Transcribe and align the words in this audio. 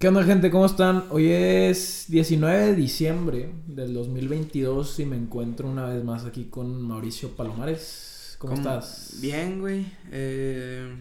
¿Qué 0.00 0.08
onda 0.08 0.24
gente? 0.24 0.50
¿Cómo 0.50 0.64
están? 0.64 1.04
Hoy 1.10 1.30
es 1.30 2.06
19 2.08 2.68
de 2.68 2.74
diciembre 2.74 3.52
del 3.66 3.92
2022 3.92 4.98
y 4.98 5.04
me 5.04 5.16
encuentro 5.16 5.68
una 5.68 5.84
vez 5.84 6.02
más 6.02 6.24
aquí 6.24 6.46
con 6.46 6.80
Mauricio 6.80 7.36
Palomares. 7.36 8.34
¿Cómo, 8.38 8.54
estás? 8.54 9.18
Bien, 9.20 9.60
güey. 9.60 9.92
Eh, 10.10 10.98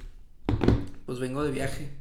pues 1.06 1.18
vengo 1.18 1.46
de 1.46 1.52
viaje. 1.52 1.92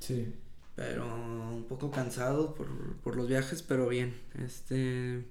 Sí. 0.00 0.34
Pero 0.74 1.06
un 1.06 1.64
poco 1.68 1.92
cansado 1.92 2.56
por, 2.56 2.66
por 3.04 3.14
los 3.14 3.28
viajes, 3.28 3.62
pero 3.62 3.86
bien. 3.86 4.16
Este... 4.44 5.24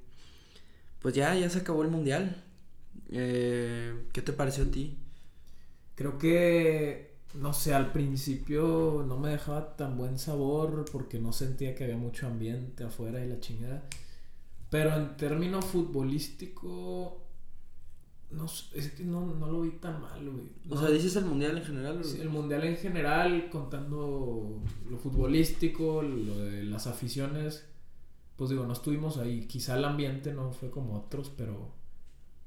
Pues 1.02 1.14
ya, 1.14 1.36
ya 1.36 1.50
se 1.50 1.60
acabó 1.60 1.84
el 1.84 1.90
mundial. 1.90 2.42
Eh, 3.12 3.94
¿Qué 4.14 4.22
te 4.22 4.32
pareció 4.32 4.64
a 4.64 4.68
ti? 4.68 4.98
Creo 5.96 6.18
que, 6.18 7.07
no 7.36 7.54
sé, 7.54 7.74
al 7.74 7.92
principio 7.92 9.04
no 9.08 9.18
me 9.18 9.30
dejaba 9.30 9.76
tan 9.76 9.98
buen 9.98 10.18
sabor 10.18 10.86
porque 10.92 11.20
no 11.20 11.32
sentía 11.34 11.76
que 11.76 11.84
había 11.84 11.98
mucho 11.98 12.28
ambiente 12.28 12.84
afuera 12.84 13.24
y 13.24 13.30
la 13.30 13.40
chingada. 13.40 13.84
Pero 14.70 14.96
en 14.96 15.16
términos 15.18 15.66
futbolístico, 15.66 17.22
no, 18.32 18.46
es 18.46 18.92
que 18.92 19.04
no, 19.04 19.26
no 19.26 19.48
lo 19.52 19.62
vi 19.62 19.72
tan 19.72 20.02
mal, 20.02 20.30
güey. 20.30 20.46
O 20.70 20.76
No- 20.76 20.82
sea, 20.82 20.90
dices 20.90 21.16
el 21.16 21.26
mundial 21.26 21.58
en 21.58 21.64
general. 21.64 22.04
Sí, 22.04 22.20
el 22.20 22.30
mundial 22.30 22.64
en 22.66 22.76
general, 22.76 23.50
contando 23.50 24.62
lo 24.90 24.98
futbolístico, 24.98 26.02
lo 26.02 26.38
de 26.40 26.64
las 26.64 26.88
aficiones, 26.88 27.66
pues 28.36 28.50
digo, 28.50 28.66
no 28.66 28.74
estuvimos 28.74 29.18
ahí. 29.18 29.48
Quizá 29.48 29.78
el 29.78 29.86
ambiente 29.86 30.34
no 30.34 30.52
fue 30.52 30.70
como 30.70 30.96
otros, 30.98 31.32
pero. 31.36 31.72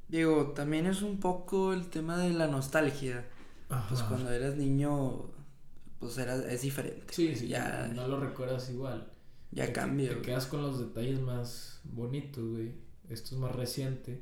Digo, 0.09 0.49
también 0.55 0.87
es 0.87 1.03
un 1.03 1.19
poco 1.21 1.73
el 1.73 1.87
tema 1.89 2.19
de 2.19 2.31
la 2.31 2.49
nostalgia. 2.49 3.27
Pues 3.89 4.03
cuando 4.03 4.31
eras 4.33 4.57
niño, 4.57 5.31
pues 6.01 6.19
era, 6.19 6.35
es 6.53 6.63
diferente. 6.63 7.07
Sí, 7.13 7.35
sí, 7.37 7.49
Ya, 7.49 7.89
no 7.95 8.07
lo 8.09 8.19
recuerdas 8.21 8.69
igual. 8.71 9.11
ya 9.53 9.67
Te- 9.67 9.73
cambia. 9.73 10.09
Te 10.09 10.15
güey. 10.17 10.27
quedas 10.27 10.47
con 10.47 10.63
los 10.63 10.79
detalles 10.81 11.21
más 11.21 11.81
bonitos, 11.85 12.45
güey. 12.45 12.73
Esto 13.09 13.35
es 13.35 13.41
más 13.41 13.55
reciente. 13.55 14.21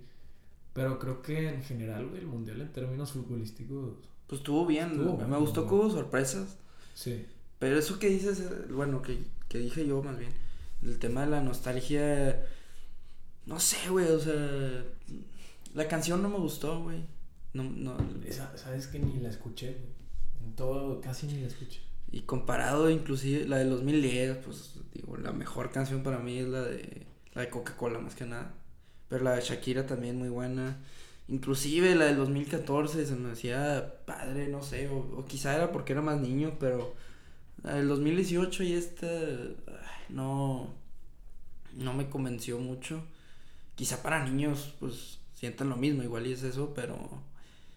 Pero 0.75 0.99
creo 0.99 1.23
que 1.23 1.49
en 1.49 1.63
general, 1.63 2.09
güey, 2.09 2.21
el 2.21 2.27
mundial 2.27 2.61
en 2.61 2.73
términos 2.73 3.13
futbolísticos, 3.13 3.97
Pues 4.27 4.41
estuvo 4.41 4.67
bien. 4.67 4.91
Estuvo 4.93 5.13
me 5.17 5.25
bueno, 5.25 5.41
gustó 5.41 5.65
que 5.65 5.71
güey. 5.71 5.81
hubo 5.83 5.91
sorpresas. 5.91 6.57
sí. 6.95 7.27
Pero 7.59 7.77
eso 7.77 7.99
que 7.99 8.09
dices, 8.09 8.39
eh, 8.39 8.67
bueno, 8.71 9.03
que, 9.03 9.19
que 9.49 9.59
dije 9.59 9.85
yo 9.85 10.01
más 10.01 10.17
bien, 10.17 10.31
el 10.85 10.97
tema 11.01 11.23
de 11.23 11.27
la 11.33 11.41
nostalgia, 11.43 12.47
no 13.47 13.59
sé, 13.59 13.89
güey, 13.91 14.07
o 14.13 14.21
sea, 14.21 14.85
la 15.75 15.89
canción 15.89 16.23
no 16.23 16.29
me 16.29 16.39
gustó, 16.39 16.81
güey. 16.85 17.05
No, 17.53 17.65
no, 17.65 17.97
Esa, 18.25 18.57
sabes 18.57 18.87
que 18.89 18.99
ni 18.99 19.19
la 19.21 19.31
escuché, 19.31 19.73
güey. 19.73 19.93
En 20.45 20.55
todo, 20.55 21.01
casi 21.01 21.27
ni 21.27 21.41
la 21.41 21.47
escuché. 21.49 21.81
y 22.11 22.23
comparado 22.23 22.91
inclusive 22.91 23.47
la 23.47 23.59
de 23.59 23.65
2010, 23.67 24.39
pues 24.39 24.75
digo, 24.95 25.17
la 25.17 25.33
mejor 25.33 25.71
canción 25.71 26.03
para 26.03 26.19
mí 26.19 26.39
es 26.39 26.49
la 26.49 26.63
de 26.63 27.07
la 27.35 27.43
de 27.43 27.51
Coca-Cola 27.51 27.99
más 27.99 28.15
que 28.15 28.25
nada. 28.27 28.55
Pero 29.09 29.25
la 29.25 29.35
de 29.37 29.43
Shakira 29.43 29.87
también 29.87 30.17
muy 30.19 30.29
buena. 30.29 30.79
Inclusive 31.29 31.95
la 31.95 32.07
del 32.07 32.17
2014 32.17 33.07
se 33.07 33.15
me 33.17 33.33
hacía 33.33 33.95
padre, 34.07 34.49
no 34.49 34.63
sé, 34.63 34.89
o, 34.89 34.97
o 35.19 35.25
quizá 35.27 35.55
era 35.57 35.73
porque 35.73 35.93
era 35.93 36.03
más 36.03 36.21
niño, 36.21 36.57
pero 36.59 36.95
la 37.63 37.75
del 37.75 37.89
2018 37.89 38.63
y 38.65 38.73
esta 38.75 39.09
no 40.09 40.75
no 41.75 41.95
me 41.95 42.09
convenció 42.09 42.59
mucho. 42.59 43.03
Quizá 43.75 44.03
para 44.03 44.25
niños 44.25 44.75
pues 44.81 45.21
sientan 45.35 45.69
lo 45.69 45.77
mismo, 45.77 46.03
igual 46.03 46.27
y 46.27 46.33
es 46.33 46.43
eso, 46.43 46.73
pero 46.75 46.97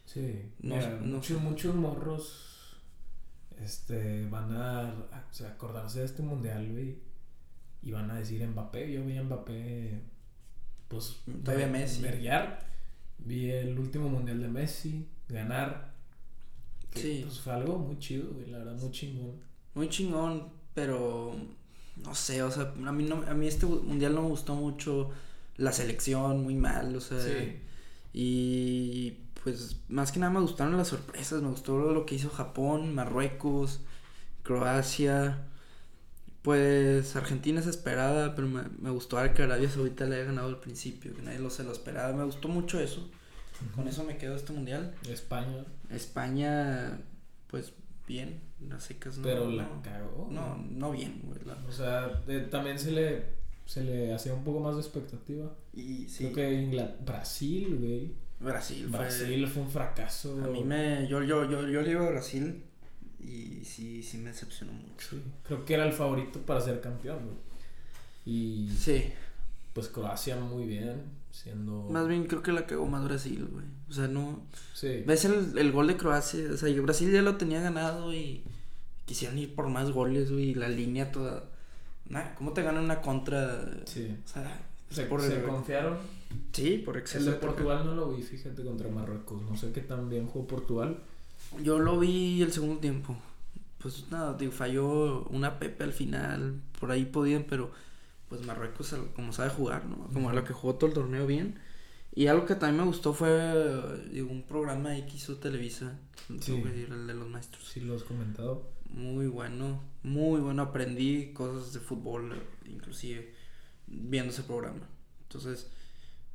Sí, 0.05 0.52
No 0.61 0.75
mira, 0.75 0.88
sé, 0.89 0.95
no 1.05 1.05
muchos, 1.17 1.25
sé. 1.38 1.44
muchos 1.44 1.75
morros 1.75 2.77
este, 3.63 4.25
van 4.27 4.52
a, 4.55 4.80
a- 4.89 5.25
o 5.30 5.33
sea, 5.33 5.49
acordarse 5.49 5.99
de 5.99 6.05
este 6.05 6.21
mundial, 6.23 6.67
güey, 6.71 6.97
y 7.83 7.91
van 7.91 8.09
a 8.11 8.16
decir 8.19 8.45
Mbappé. 8.47 8.91
Yo 8.91 9.05
vi 9.05 9.17
a 9.17 9.23
Mbappé, 9.23 10.02
pues, 10.88 11.17
Todavía 11.44 11.67
Messi. 11.67 12.02
verguear. 12.02 12.66
Vi 13.19 13.51
el 13.51 13.78
último 13.78 14.09
mundial 14.09 14.41
de 14.41 14.47
Messi, 14.47 15.07
ganar. 15.29 15.91
que, 16.89 17.00
Sí. 17.00 17.22
Pues 17.23 17.39
fue 17.39 17.53
algo 17.53 17.78
muy 17.78 17.97
chido, 18.00 18.31
güey, 18.33 18.47
la 18.47 18.57
verdad, 18.57 18.73
muy 18.81 18.91
chingón. 18.91 19.35
Muy 19.75 19.88
chingón, 19.88 20.50
pero 20.73 21.33
no 22.03 22.13
sé, 22.16 22.44
o 22.44 22.51
sea, 22.51 22.73
a 22.85 22.91
mí 22.91 23.03
no, 23.06 23.23
a 23.28 23.33
mí 23.33 23.47
este 23.47 23.66
mundial 23.66 24.13
no 24.16 24.23
me 24.23 24.28
gustó 24.29 24.56
mucho 24.56 25.09
la 25.57 25.72
selección, 25.72 26.44
muy 26.44 26.56
mal, 26.56 26.94
o 26.95 27.00
sea, 27.00 27.22
Sí, 27.22 27.59
y 28.13 29.12
pues 29.44 29.78
más 29.90 30.12
que 30.12 30.19
nada 30.19 30.31
me 30.31 30.40
gustaron 30.41 30.78
las 30.78 30.90
sorpresas, 30.90 31.41
me 31.41 31.50
gustó 31.50 31.78
lo 31.78 32.06
que 32.06 32.16
hizo 32.16 32.29
Japón, 32.29 32.94
Marruecos, 32.94 33.81
Croacia, 34.44 35.40
pues 36.41 37.16
Argentina 37.16 37.59
es 37.59 37.68
esperada, 37.68 38.35
pero 38.35 38.47
me, 38.47 38.63
me 38.80 38.90
gustó 38.90 39.18
que 39.34 39.44
Arabia 39.44 39.69
Saudita 39.69 40.06
le 40.06 40.16
haya 40.16 40.25
ganado 40.25 40.47
al 40.47 40.59
principio, 40.59 41.16
que 41.16 41.22
nadie 41.22 41.40
lo 41.40 41.50
se 41.50 41.63
lo 41.63 41.72
esperaba, 41.72 42.13
me 42.13 42.24
gustó 42.24 42.47
mucho 42.47 42.80
eso, 42.80 43.09
con 43.75 43.88
eso 43.88 44.03
me 44.03 44.18
quedo 44.18 44.35
este 44.35 44.53
mundial. 44.53 44.94
España, 45.07 45.63
España, 45.91 47.00
pues 47.47 47.74
bien, 48.07 48.41
las 48.68 48.84
secas 48.85 49.18
no. 49.18 49.24
pero 49.24 49.50
la 49.51 49.63
no, 49.63 49.81
cagó. 49.84 50.28
no, 50.31 50.57
no 50.57 50.91
bien, 50.91 51.22
güey. 51.24 51.40
la- 51.46 51.57
O 51.68 51.72
sea, 51.72 52.07
de- 52.25 52.41
también 52.41 52.80
se 52.80 52.91
le, 52.91 53.25
se 53.66 53.84
le 53.84 54.13
hacía 54.13 54.34
un 54.34 54.44
poco 54.44 54.59
más 54.62 54.75
de 54.75 54.81
expectativa. 54.81 55.51
Y 55.74 56.07
sí, 56.09 56.25
Creo 56.31 56.34
que 56.34 56.51
Ingla- 56.63 56.96
Brasil, 57.06 57.78
güey. 57.80 58.12
Brasil 58.41 58.88
fue. 58.90 59.00
Brasil 59.00 59.47
fue 59.47 59.63
un 59.63 59.69
fracaso. 59.69 60.40
A 60.44 60.47
mí 60.47 60.63
me. 60.63 61.07
Yo, 61.07 61.24
yo, 61.24 61.50
yo, 61.50 61.68
yo 61.68 61.81
le 61.81 61.91
iba 61.91 62.06
a 62.06 62.09
Brasil 62.09 62.63
y 63.19 63.63
sí, 63.63 64.02
sí 64.03 64.18
me 64.18 64.29
decepcionó 64.31 64.74
mucho. 64.74 65.09
Sí, 65.12 65.22
creo 65.44 65.63
que 65.66 65.74
era 65.75 65.85
el 65.85 65.94
favorito 65.94 66.40
para 66.41 66.59
ser 66.62 66.81
campeón, 66.81 67.19
güey. 67.25 67.38
Y 68.25 68.69
Sí, 68.78 69.12
pues 69.74 69.88
Croacia 69.88 70.35
muy 70.35 70.66
bien, 70.66 71.01
siendo... 71.31 71.84
más 71.90 72.07
bien 72.07 72.25
creo 72.25 72.44
que 72.44 72.51
la 72.51 72.66
cagó 72.68 72.85
más 72.85 73.03
Brasil, 73.03 73.47
güey. 73.51 73.66
O 73.90 73.94
sea, 73.94 74.07
no. 74.07 74.41
Sí, 74.74 75.03
¿Ves 75.07 75.25
el, 75.25 75.57
el 75.57 75.72
gol 75.72 75.88
de 75.88 75.97
Croacia? 75.97 76.44
O 76.53 76.57
sea, 76.57 76.81
Brasil 76.81 77.12
ya 77.12 77.22
lo 77.22 77.38
tenía 77.38 77.62
ganado 77.62 78.13
y 78.13 78.44
quisieron 79.06 79.38
ir 79.40 79.56
por 79.56 79.68
más 79.69 79.91
goles, 79.91 80.31
güey. 80.31 80.50
y 80.51 80.56
La 80.56 80.69
línea 80.69 81.12
toda. 81.12 81.46
Nah, 82.09 82.34
¿cómo 82.35 82.53
te 82.53 82.62
ganan 82.63 82.84
una 82.84 83.01
contra? 83.01 83.66
sí. 83.85 84.16
O 84.25 84.28
sea, 84.28 84.59
Se, 84.90 85.03
por 85.06 85.22
se 85.22 85.35
el- 85.38 85.44
confiaron. 85.44 85.97
Sí, 86.53 86.78
por 86.80 86.96
El 86.96 87.02
exceso 87.02 87.31
de 87.31 87.38
Portugal 87.38 87.86
no 87.86 87.96
lo 87.96 88.12
vi, 88.14 88.22
fíjate, 88.24 88.64
contra 88.64 88.90
Marruecos. 88.90 89.42
No 89.44 89.56
sé 89.56 89.72
qué 89.72 89.81
tan 89.81 90.09
bien 90.09 90.28
jugó 90.28 90.47
Portugal. 90.47 90.97
Yo 91.64 91.80
lo 91.80 92.00
vi 92.00 92.42
el 92.42 92.52
segundo 92.52 92.80
tiempo. 92.80 93.16
Pues 93.80 94.06
nada, 94.12 94.36
digo, 94.38 94.52
falló 94.52 95.24
una 95.30 95.58
Pepe 95.59 95.84
al 95.84 95.94
final. 95.94 96.62
Por 96.80 96.92
ahí 96.92 97.06
podían, 97.06 97.46
pero 97.50 97.72
pues 98.30 98.46
Marruecos, 98.46 98.96
como 99.16 99.34
sabe 99.34 99.50
jugar, 99.50 99.86
¿no? 99.86 100.08
Como 100.14 100.28
Ujú. 100.28 100.36
lo 100.36 100.44
que 100.44 100.53
jugó 100.53 100.75
todo 100.75 100.88
el 100.88 100.94
torneo 100.94 101.25
bien. 101.28 101.59
Y 102.14 102.28
algo 102.28 102.46
que 102.46 102.56
también 102.56 102.81
me 102.81 102.88
gustó 102.88 103.13
fue, 103.13 103.30
digo, 104.12 104.30
un 104.30 104.44
programa 104.44 104.90
ahí 104.92 105.06
que 105.06 105.16
hizo 105.18 105.38
Televisa. 105.38 105.98
tengo 106.28 106.42
Sí. 106.44 106.62
que 106.62 106.69
decir, 106.69 106.90
el 106.94 107.08
de 107.08 107.13
los 107.13 107.28
maestros. 107.30 107.68
Sí, 107.68 107.80
lo 107.81 107.96
has 107.96 108.03
comentado. 108.03 108.69
Muy 108.90 109.28
bueno, 109.28 109.81
muy 110.03 110.40
bueno. 110.42 110.62
Aprendí 110.62 111.34
cosas 111.34 111.74
de 111.74 111.80
fútbol, 111.80 112.34
inclusive, 112.69 113.34
viendo 113.88 114.31
ese 114.31 114.44
programa. 114.44 114.88
Entonces, 115.24 115.69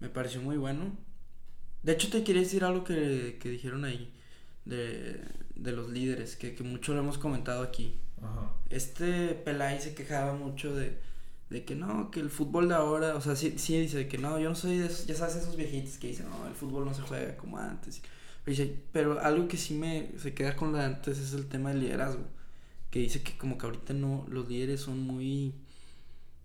me 0.00 0.08
pareció 0.08 0.40
muy 0.40 0.56
bueno. 0.56 0.96
De 1.82 1.92
hecho, 1.92 2.10
te 2.10 2.24
quería 2.24 2.42
decir 2.42 2.64
algo 2.64 2.84
que, 2.84 3.38
que 3.40 3.48
dijeron 3.48 3.84
ahí, 3.84 4.12
de, 4.64 5.20
de 5.54 5.72
los 5.72 5.88
líderes, 5.88 6.36
que, 6.36 6.54
que 6.54 6.62
mucho 6.64 6.94
lo 6.94 7.00
hemos 7.00 7.18
comentado 7.18 7.62
aquí. 7.62 8.00
Ajá. 8.22 8.52
Este 8.70 9.34
Pelay 9.34 9.80
se 9.80 9.94
quejaba 9.94 10.34
mucho 10.34 10.74
de, 10.74 10.98
de 11.50 11.64
que 11.64 11.74
no, 11.74 12.10
que 12.10 12.20
el 12.20 12.30
fútbol 12.30 12.68
de 12.68 12.74
ahora, 12.74 13.14
o 13.14 13.20
sea, 13.20 13.36
sí, 13.36 13.54
sí 13.58 13.80
dice 13.80 14.08
que 14.08 14.18
no, 14.18 14.38
yo 14.38 14.48
no 14.48 14.54
soy 14.54 14.78
de 14.78 14.86
esos, 14.86 15.06
ya 15.06 15.14
sabes, 15.14 15.36
esos 15.36 15.56
viejitos 15.56 15.98
que 15.98 16.08
dicen, 16.08 16.28
no, 16.28 16.46
el 16.46 16.54
fútbol 16.54 16.84
no 16.84 16.94
se 16.94 17.02
juega 17.02 17.36
como 17.36 17.58
antes. 17.58 18.02
Pero, 18.44 18.56
dice, 18.56 18.82
pero 18.92 19.20
algo 19.20 19.48
que 19.48 19.56
sí 19.56 19.74
me 19.74 20.10
se 20.18 20.34
queda 20.34 20.56
con 20.56 20.72
de 20.72 20.80
antes 20.80 21.18
es 21.18 21.32
el 21.34 21.48
tema 21.48 21.70
del 21.70 21.80
liderazgo, 21.80 22.24
que 22.90 23.00
dice 23.00 23.22
que 23.22 23.36
como 23.38 23.58
que 23.58 23.66
ahorita 23.66 23.94
no, 23.94 24.26
los 24.28 24.48
líderes 24.48 24.80
son 24.80 25.00
muy, 25.00 25.54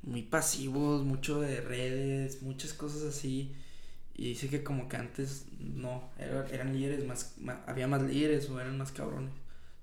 muy 0.03 0.23
pasivos, 0.23 1.03
mucho 1.03 1.39
de 1.41 1.61
redes, 1.61 2.41
muchas 2.41 2.73
cosas 2.73 3.03
así. 3.03 3.53
Y 4.15 4.29
dice 4.29 4.49
que 4.49 4.63
como 4.63 4.87
que 4.89 4.97
antes 4.97 5.45
no, 5.59 6.09
era- 6.19 6.47
eran 6.49 6.73
líderes 6.73 7.05
más, 7.05 7.35
había 7.67 7.87
más 7.87 8.01
líderes 8.03 8.49
o 8.49 8.59
eran 8.59 8.77
más 8.77 8.91
cabrones. 8.91 9.31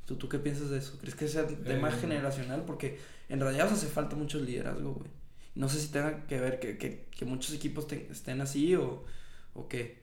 ¿Tú, 0.07 0.17
¿Tú 0.17 0.29
qué 0.29 0.39
piensas 0.39 0.71
de 0.71 0.79
eso? 0.79 0.99
¿Crees 1.01 1.15
que 1.15 1.29
sea 1.29 1.47
tema 1.47 1.89
Eh. 1.91 1.93
generacional? 2.01 2.65
Porque 2.67 2.99
en 3.29 3.41
Rayados 3.41 3.73
hace 3.73 3.87
falta 3.89 4.17
mucho 4.17 4.39
liderazgo, 4.39 4.95
güey. 4.95 5.11
No 5.55 5.69
sé 5.69 5.81
si 5.81 5.89
tenga 5.89 6.27
que 6.27 6.39
ver 6.41 6.61
que, 6.61 6.79
que, 6.79 7.07
que 7.11 7.25
muchos 7.25 7.53
equipos 7.55 7.87
te- 7.89 8.09
estén 8.11 8.41
así 8.41 8.75
o, 8.77 9.05
o 9.55 9.69
qué. 9.69 9.99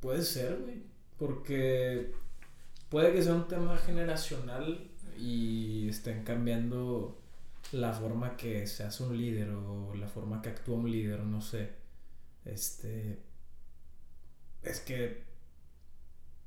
Puede 0.00 0.22
ser, 0.22 0.58
güey. 0.62 0.82
Porque 1.18 2.12
puede 2.90 3.12
que 3.12 3.22
sea 3.22 3.34
un 3.34 3.48
tema 3.48 3.76
generacional 3.78 4.88
y 5.18 5.88
estén 5.88 6.22
cambiando 6.22 7.18
la 7.72 7.92
forma 7.92 8.36
que 8.36 8.66
se 8.66 8.84
hace 8.84 9.02
un 9.02 9.16
líder 9.16 9.50
o 9.50 9.94
la 9.94 10.08
forma 10.08 10.40
que 10.42 10.50
actúa 10.50 10.76
un 10.76 10.90
líder, 10.90 11.20
no 11.20 11.40
sé. 11.40 11.70
Este. 12.44 13.18
Es 14.62 14.80
que. 14.80 15.22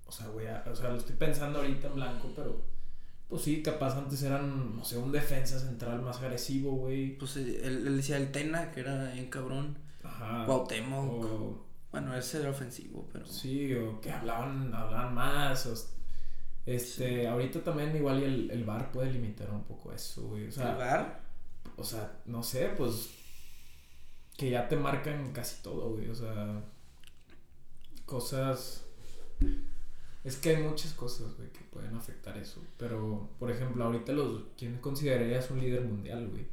O 0.05 0.11
sea, 0.11 0.27
güey, 0.27 0.47
a- 0.47 0.63
o 0.69 0.75
sea, 0.75 0.89
lo 0.89 0.97
estoy 0.97 1.15
pensando 1.15 1.59
ahorita 1.59 1.87
en 1.87 1.95
blanco, 1.95 2.31
pero 2.35 2.61
Pues 3.29 3.43
sí, 3.43 3.63
capaz 3.63 3.97
antes 3.97 4.21
eran, 4.23 4.75
no 4.75 4.83
sé, 4.83 4.97
un 4.97 5.11
defensa 5.13 5.57
central 5.57 6.01
más 6.01 6.17
agresivo, 6.21 6.71
güey. 6.75 7.17
Pues 7.17 7.37
eh, 7.37 7.61
él, 7.63 7.87
él 7.87 7.95
decía 7.97 8.17
el 8.17 8.29
Tena, 8.31 8.71
que 8.73 8.81
era 8.81 9.11
bien 9.13 9.29
cabrón. 9.29 9.77
Ajá. 10.03 10.45
Cuauhtémoc. 10.45 11.23
O- 11.23 11.65
Bueno, 11.91 12.13
ese 12.15 12.39
era 12.41 12.49
ofensivo, 12.49 13.07
pero. 13.13 13.25
Sí, 13.25 13.73
o 13.75 14.01
que 14.01 14.11
hablaban, 14.11 14.73
hablaban 14.73 15.13
más. 15.15 15.65
o 15.65 15.75
este, 16.65 17.27
ahorita 17.27 17.63
también 17.63 17.95
igual 17.95 18.21
y 18.21 18.23
el, 18.25 18.51
el 18.51 18.63
bar 18.63 18.91
puede 18.91 19.11
limitar 19.11 19.49
un 19.51 19.63
poco 19.63 19.91
eso, 19.93 20.23
güey. 20.27 20.47
O 20.47 20.51
sea, 20.51 20.71
¿El 20.71 20.77
VAR? 20.77 21.21
o 21.77 21.83
sea, 21.83 22.19
no 22.25 22.43
sé, 22.43 22.69
pues 22.77 23.09
que 24.37 24.49
ya 24.49 24.67
te 24.67 24.75
marcan 24.75 25.31
casi 25.33 25.61
todo, 25.61 25.91
güey. 25.91 26.09
O 26.09 26.15
sea, 26.15 26.61
cosas. 28.05 28.85
Es 30.23 30.37
que 30.37 30.55
hay 30.55 30.63
muchas 30.63 30.93
cosas, 30.93 31.35
güey, 31.37 31.49
que 31.51 31.61
pueden 31.71 31.95
afectar 31.95 32.37
eso. 32.37 32.61
Pero, 32.77 33.29
por 33.39 33.49
ejemplo, 33.51 33.83
ahorita 33.83 34.11
los. 34.13 34.43
¿Quién 34.57 34.77
considerarías 34.79 35.49
un 35.51 35.59
líder 35.59 35.81
mundial, 35.83 36.27
güey? 36.29 36.45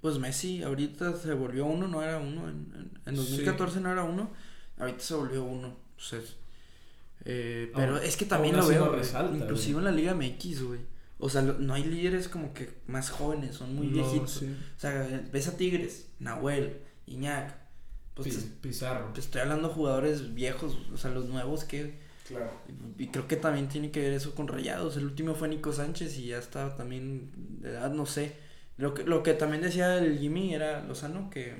Pues 0.00 0.18
Messi 0.18 0.62
ahorita 0.62 1.14
se 1.16 1.34
volvió 1.34 1.66
uno, 1.66 1.86
no 1.88 2.02
era 2.02 2.18
uno. 2.18 2.48
En, 2.48 2.72
en, 2.74 3.00
en 3.06 3.16
Sí. 3.16 3.30
2014 3.30 3.80
no 3.80 3.92
era 3.92 4.04
uno. 4.04 4.30
Ahorita 4.78 5.00
se 5.00 5.14
volvió 5.14 5.44
uno. 5.44 5.68
O 5.96 6.00
sea, 6.00 6.20
eh, 7.24 7.70
pero 7.74 7.98
es 7.98 8.16
que 8.16 8.24
también 8.24 8.56
lo 8.56 8.66
veo. 8.66 8.86
güey, 8.86 8.98
resalta, 9.00 9.36
inclusive 9.36 9.78
en 9.78 9.84
la 9.84 9.92
Liga 9.92 10.14
MX, 10.14 10.62
güey. 10.62 10.80
O 11.18 11.28
sea, 11.28 11.42
no 11.42 11.74
hay 11.74 11.84
líderes 11.84 12.28
como 12.28 12.54
que 12.54 12.70
más 12.86 13.10
jóvenes, 13.10 13.56
son 13.56 13.74
muy 13.74 13.88
No, 13.88 13.94
viejitos. 13.94 14.30
sí. 14.30 14.56
O 14.76 14.80
sea, 14.80 15.22
ves 15.30 15.48
a 15.48 15.56
Tigres, 15.56 16.08
Nahuel, 16.18 16.78
Iñak. 17.06 17.54
Pues 18.14 18.48
Pizarro. 18.60 19.12
te 19.14 19.20
estoy 19.20 19.40
hablando 19.42 19.68
de 19.68 19.74
jugadores 19.74 20.34
viejos, 20.34 20.76
o 20.92 20.96
sea, 20.96 21.10
los 21.10 21.28
nuevos 21.28 21.64
que. 21.64 21.98
Claro. 22.26 22.50
Y 22.98 23.08
creo 23.08 23.26
que 23.26 23.36
también 23.36 23.68
tiene 23.68 23.90
que 23.90 24.00
ver 24.00 24.12
eso 24.12 24.34
con 24.34 24.46
Rayados. 24.48 24.96
El 24.96 25.04
último 25.04 25.34
fue 25.34 25.48
Nico 25.48 25.72
Sánchez 25.72 26.16
y 26.18 26.26
ya 26.28 26.38
estaba 26.38 26.74
también 26.76 27.30
de 27.60 27.70
edad, 27.70 27.90
no 27.92 28.06
sé. 28.06 28.36
Lo 28.76 28.94
que, 28.94 29.04
lo 29.04 29.22
que 29.22 29.34
también 29.34 29.62
decía 29.62 29.98
el 29.98 30.18
Jimmy 30.18 30.54
era 30.54 30.82
Lozano, 30.84 31.28
que, 31.28 31.54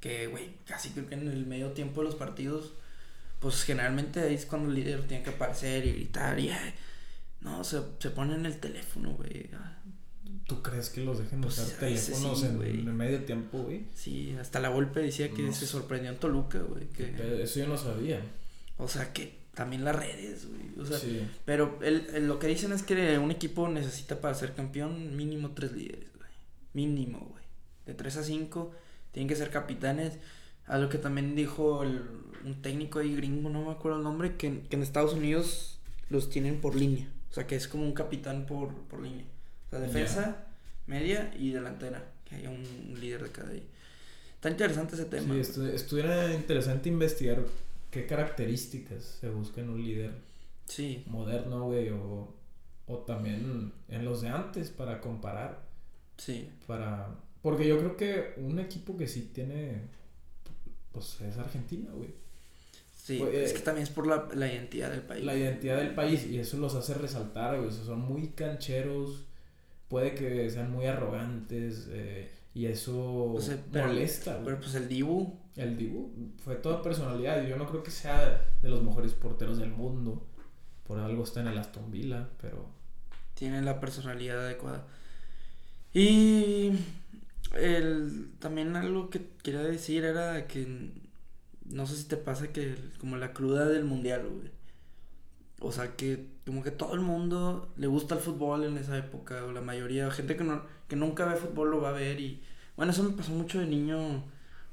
que, 0.00 0.26
güey, 0.26 0.56
casi 0.66 0.90
creo 0.90 1.06
que 1.08 1.14
en 1.14 1.28
el 1.28 1.46
medio 1.46 1.72
tiempo 1.72 2.00
de 2.00 2.06
los 2.06 2.16
partidos, 2.16 2.74
pues 3.42 3.64
generalmente 3.64 4.20
ahí 4.20 4.34
es 4.34 4.46
cuando 4.46 4.68
el 4.70 4.76
líder 4.76 5.06
tiene 5.06 5.22
que 5.22 5.30
aparecer 5.30 5.84
y 5.84 5.92
gritar 5.92 6.38
y, 6.40 6.48
ay, 6.50 6.72
no, 7.42 7.62
se, 7.64 7.80
se 7.98 8.10
pone 8.10 8.34
en 8.36 8.46
el 8.46 8.58
teléfono, 8.60 9.10
güey. 9.14 9.50
ah, 9.54 9.78
¿Tú 10.46 10.62
crees 10.62 10.90
que 10.90 11.02
los 11.04 11.18
dejen 11.18 11.40
Pues, 11.40 11.58
usar 11.58 11.78
teléfonos 11.78 12.40
sí, 12.40 12.46
en, 12.46 12.62
en 12.62 12.96
medio 12.96 13.24
tiempo, 13.24 13.58
güey? 13.64 13.84
Sí, 13.94 14.34
hasta 14.40 14.60
la 14.60 14.68
golpe 14.68 15.00
decía 15.00 15.30
que 15.30 15.42
No 15.42 15.52
se 15.52 15.66
sorprendió 15.66 16.10
en 16.10 16.18
Toluca, 16.18 16.60
güey. 16.60 16.86
Que, 16.88 17.04
Pero 17.04 17.36
Eso 17.36 17.58
yo 17.60 17.66
no 17.66 17.76
sabía. 17.76 18.20
o 18.78 18.86
sea, 18.88 19.12
que 19.12 19.42
también 19.54 19.84
las 19.84 19.96
redes, 19.96 20.46
güey. 20.48 20.62
O 20.80 20.86
sea, 20.86 20.98
sí. 20.98 21.20
Pero 21.44 21.78
el, 21.82 22.06
el- 22.14 22.26
lo 22.28 22.38
que 22.38 22.46
dicen 22.46 22.72
es 22.72 22.82
que 22.82 23.18
un 23.18 23.30
equipo 23.30 23.68
necesita 23.68 24.20
para 24.20 24.34
ser 24.34 24.54
campeón 24.54 25.16
mínimo 25.16 25.50
tres 25.52 25.72
líderes, 25.72 26.10
güey. 26.16 26.30
Mínimo, 26.74 27.18
güey. 27.30 27.44
De 27.86 27.94
tres 27.94 28.16
a 28.16 28.24
cinco 28.24 28.72
tienen 29.12 29.28
que 29.28 29.36
ser 29.36 29.50
capitanes. 29.50 30.14
A 30.66 30.78
lo 30.78 30.88
que 30.88 30.98
también 30.98 31.34
dijo 31.36 31.82
el- 31.82 32.02
un 32.44 32.60
técnico 32.62 32.98
ahí 32.98 33.14
gringo, 33.14 33.48
no 33.50 33.64
me 33.64 33.70
acuerdo 33.72 33.98
el 33.98 34.04
nombre, 34.04 34.36
que, 34.36 34.62
que 34.68 34.76
en 34.76 34.82
Estados 34.82 35.14
Unidos 35.14 35.80
los 36.08 36.28
tienen 36.30 36.60
por 36.60 36.74
línea. 36.74 37.08
O 37.30 37.34
sea, 37.34 37.46
que 37.46 37.56
es 37.56 37.68
como 37.68 37.84
un 37.84 37.92
capitán 37.92 38.46
por, 38.46 38.74
por 38.74 39.00
línea. 39.00 39.24
O 39.66 39.70
sea, 39.70 39.78
defensa, 39.80 40.46
media 40.86 41.32
y 41.38 41.50
delantera. 41.50 42.04
Que 42.24 42.36
haya 42.36 42.50
un, 42.50 42.64
un 42.90 43.00
líder 43.00 43.22
de 43.22 43.30
cada 43.30 43.50
ahí. 43.50 43.66
Está 44.34 44.50
interesante 44.50 44.94
ese 44.96 45.04
tema. 45.06 45.34
Sí, 45.34 45.40
estu- 45.40 45.68
estuviera 45.72 46.34
interesante 46.34 46.88
investigar 46.88 47.42
qué 47.90 48.06
características 48.06 49.02
se 49.20 49.28
busca 49.30 49.60
en 49.60 49.70
un 49.70 49.82
líder 49.84 50.12
Sí, 50.66 51.04
moderno, 51.06 51.66
güey, 51.66 51.90
o, 51.90 52.34
o 52.86 52.98
también 52.98 53.72
en 53.88 54.04
los 54.04 54.22
de 54.22 54.28
antes 54.28 54.70
para 54.70 55.00
comparar, 55.00 55.62
sí. 56.16 56.48
para... 56.66 57.08
Porque 57.42 57.66
yo 57.68 57.78
creo 57.78 57.96
que 57.96 58.34
un 58.38 58.58
equipo 58.58 58.96
que 58.96 59.06
sí 59.08 59.30
tiene, 59.34 59.82
pues 60.92 61.20
es 61.20 61.36
Argentina, 61.38 61.90
güey. 61.92 62.10
Sí, 62.96 63.18
Pues, 63.18 63.34
es 63.34 63.50
eh, 63.50 63.54
que 63.54 63.60
también 63.60 63.82
es 63.84 63.90
por 63.90 64.06
la, 64.06 64.28
la 64.34 64.52
identidad 64.52 64.90
del 64.90 65.02
país. 65.02 65.24
La 65.24 65.34
identidad 65.36 65.76
del 65.78 65.94
país 65.94 66.24
y 66.26 66.38
eso 66.38 66.56
los 66.58 66.74
hace 66.76 66.94
resaltar, 66.94 67.56
güey. 67.56 67.68
O 67.68 67.72
sea, 67.72 67.84
son 67.84 68.00
muy 68.00 68.28
cancheros, 68.28 69.24
puede 69.88 70.14
que 70.14 70.48
sean 70.50 70.70
muy 70.70 70.86
arrogantes 70.86 71.88
eh, 71.90 72.30
y 72.54 72.66
eso 72.66 73.32
O 73.32 73.40
sea, 73.40 73.58
pero- 73.72 73.88
molesta, 73.88 74.34
güey. 74.34 74.44
Pero 74.44 74.60
pues 74.60 74.74
el 74.76 74.88
Dibu, 74.88 75.36
El 75.56 75.76
Dibu 75.76 76.12
fue 76.44 76.54
toda 76.56 76.80
personalidad. 76.82 77.44
Yo 77.46 77.56
no 77.56 77.66
creo 77.68 77.82
que 77.82 77.90
sea 77.90 78.40
de 78.62 78.68
los 78.68 78.82
mejores 78.82 79.12
porteros 79.14 79.58
del 79.58 79.70
mundo. 79.70 80.24
Por 80.86 80.98
algo 80.98 81.24
está 81.24 81.40
en 81.40 81.48
el 81.48 81.58
Aston 81.58 81.90
Villa, 81.90 82.28
pero 82.40 82.68
tiene 83.34 83.62
la 83.62 83.80
personalidad 83.80 84.44
adecuada. 84.46 84.86
Y 85.94 86.70
el, 87.54 88.30
también 88.38 88.76
algo 88.76 89.10
que 89.10 89.30
quería 89.42 89.62
decir 89.62 90.04
era 90.04 90.46
que 90.46 90.92
no 91.66 91.86
sé 91.86 91.96
si 91.96 92.04
te 92.04 92.16
pasa 92.16 92.52
que 92.52 92.76
como 92.98 93.16
la 93.16 93.32
cruda 93.32 93.66
del 93.68 93.84
mundial, 93.84 94.28
güey. 94.28 94.50
O 95.60 95.72
sea 95.72 95.96
que 95.96 96.26
como 96.44 96.62
que 96.62 96.70
todo 96.72 96.94
el 96.94 97.00
mundo 97.00 97.72
le 97.76 97.86
gusta 97.86 98.16
el 98.16 98.20
fútbol 98.20 98.64
en 98.64 98.76
esa 98.78 98.98
época, 98.98 99.44
o 99.44 99.52
la 99.52 99.60
mayoría, 99.60 100.10
gente 100.10 100.36
que 100.36 100.44
no, 100.44 100.62
que 100.88 100.96
nunca 100.96 101.24
ve 101.24 101.36
fútbol 101.36 101.70
lo 101.70 101.80
va 101.80 101.90
a 101.90 101.92
ver 101.92 102.20
y 102.20 102.42
bueno, 102.76 102.92
eso 102.92 103.02
me 103.04 103.16
pasó 103.16 103.32
mucho 103.32 103.60
de 103.60 103.66
niño, 103.66 104.24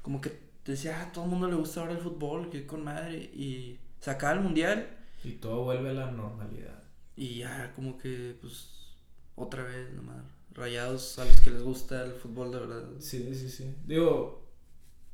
como 0.02 0.20
que 0.20 0.40
decía, 0.64 1.00
ah, 1.02 1.12
todo 1.12 1.24
el 1.24 1.30
mundo 1.30 1.48
le 1.48 1.54
gusta 1.54 1.80
ahora 1.80 1.92
el 1.92 1.98
fútbol, 1.98 2.50
que 2.50 2.66
con 2.66 2.84
madre, 2.84 3.18
y 3.18 3.78
se 4.00 4.10
acaba 4.10 4.32
el 4.34 4.40
mundial 4.40 4.96
y 5.22 5.32
todo 5.32 5.64
vuelve 5.64 5.90
a 5.90 5.94
la 5.94 6.10
normalidad. 6.10 6.82
y 7.16 7.38
ya, 7.38 7.72
como 7.74 7.98
que, 7.98 8.36
pues, 8.40 8.96
otra 9.36 9.62
vez 9.64 9.92
nomás. 9.92 10.24
Rayados 10.54 11.18
a 11.18 11.24
los 11.24 11.40
que 11.40 11.50
les 11.50 11.62
gusta 11.62 12.04
el 12.04 12.12
fútbol 12.12 12.50
de 12.52 12.58
verdad. 12.58 12.84
Sí, 12.98 13.34
sí, 13.34 13.48
sí. 13.48 13.74
Digo, 13.86 14.48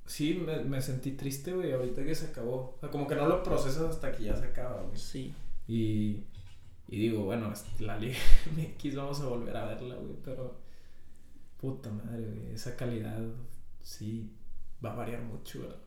sí, 0.06 0.34
me, 0.34 0.62
me 0.64 0.80
sentí 0.80 1.12
triste, 1.12 1.52
güey, 1.52 1.72
ahorita 1.72 2.04
que 2.04 2.14
se 2.14 2.26
acabó. 2.26 2.74
O 2.76 2.78
sea, 2.80 2.90
como 2.90 3.06
que 3.06 3.14
no 3.14 3.26
lo 3.28 3.42
procesas 3.42 3.82
hasta 3.90 4.12
que 4.12 4.24
ya 4.24 4.36
se 4.36 4.44
acaba, 4.46 4.82
güey. 4.82 4.98
Sí. 4.98 5.34
Y, 5.68 6.24
y 6.88 6.98
digo, 6.98 7.24
bueno, 7.24 7.52
la 7.80 7.98
Liga 7.98 8.16
MX 8.56 8.94
vamos 8.96 9.20
a 9.20 9.26
volver 9.26 9.56
a 9.56 9.66
verla, 9.66 9.96
güey, 9.96 10.16
pero 10.24 10.58
puta 11.58 11.90
madre, 11.90 12.24
güey, 12.32 12.54
esa 12.54 12.76
calidad 12.76 13.20
sí 13.82 14.30
va 14.84 14.92
a 14.92 14.96
variar 14.96 15.22
mucho, 15.22 15.60
¿verdad? 15.60 15.78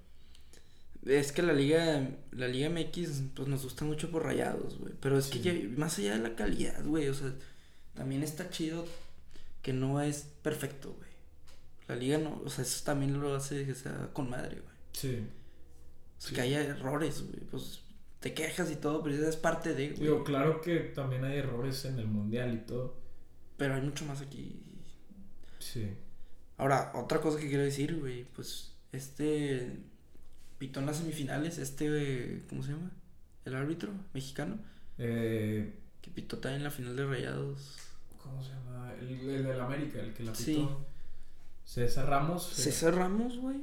Es 1.05 1.31
que 1.31 1.41
la 1.41 1.53
liga, 1.53 2.09
la 2.31 2.47
liga 2.47 2.69
MX, 2.69 3.21
pues 3.35 3.47
nos 3.47 3.63
gusta 3.63 3.85
mucho 3.85 4.11
por 4.11 4.23
rayados, 4.23 4.77
güey. 4.79 4.93
Pero 4.99 5.17
es 5.17 5.27
que 5.27 5.39
ya- 5.39 5.53
más 5.77 5.97
allá 5.97 6.17
de 6.17 6.23
la 6.29 6.35
calidad, 6.35 6.85
güey, 6.85 7.07
o 7.07 7.13
sea, 7.13 7.33
también 7.93 8.21
está 8.21 8.49
chido 8.49 8.85
que 9.69 9.73
no 9.73 10.01
es 10.01 10.27
perfecto, 10.41 10.93
güey. 10.97 11.09
La 11.87 11.95
liga 11.95 12.17
no, 12.17 12.41
o 12.43 12.49
sea, 12.49 12.63
eso 12.63 12.83
también 12.83 13.19
lo 13.21 13.35
hace 13.35 13.65
que 13.67 13.75
sea 13.75 14.09
con 14.13 14.27
madre, 14.27 14.61
güey. 14.61 14.75
Sí. 14.93 15.27
O 16.17 16.21
sea, 16.21 16.29
Sí. 16.29 16.35
que 16.35 16.41
haya 16.41 16.61
errores, 16.61 17.21
güey. 17.21 17.39
Pues 17.51 17.81
te 18.19 18.33
quejas 18.33 18.71
y 18.71 18.77
todo, 18.77 19.03
pero 19.03 19.15
eso 19.15 19.29
es 19.29 19.35
parte 19.35 19.75
de, 19.75 19.89
güey. 19.89 20.01
Digo, 20.01 20.23
claro 20.23 20.59
que 20.59 20.79
también 20.79 21.23
hay 21.23 21.37
errores 21.37 21.85
en 21.85 21.99
el 21.99 22.07
mundial 22.07 22.53
y 22.55 22.65
todo. 22.65 22.99
Pero 23.57 23.75
hay 23.75 23.81
mucho 23.81 24.05
más 24.05 24.21
aquí. 24.21 24.59
Sí. 25.59 25.87
Ahora, 26.57 26.91
otra 26.95 27.21
cosa 27.21 27.39
que 27.39 27.47
quiero 27.47 27.63
decir, 27.63 27.95
güey, 27.99 28.23
pues 28.35 28.73
este 28.91 29.77
pitó 30.57 30.79
en 30.79 30.87
las 30.87 30.97
semifinales, 30.97 31.59
este, 31.59 32.43
¿cómo 32.49 32.63
se 32.63 32.71
llama? 32.71 32.91
El 33.45 33.55
árbitro 33.55 33.91
mexicano, 34.15 34.57
Eh, 34.97 35.73
que 36.01 36.09
pitó 36.11 36.39
también 36.39 36.61
en 36.61 36.63
la 36.65 36.71
final 36.71 36.95
de 36.95 37.05
Rayados. 37.05 37.77
¿Cómo 38.29 38.43
se 38.43 38.51
llama? 38.51 38.93
El, 38.99 39.29
el 39.29 39.43
del 39.43 39.59
América, 39.59 39.99
el 39.99 40.13
que 40.13 40.23
la 40.23 40.31
pitó. 40.31 40.43
Sí. 40.43 40.67
César 41.65 42.09
Ramos. 42.09 42.47
César 42.47 42.95
Ramos, 42.95 43.37
güey. 43.37 43.57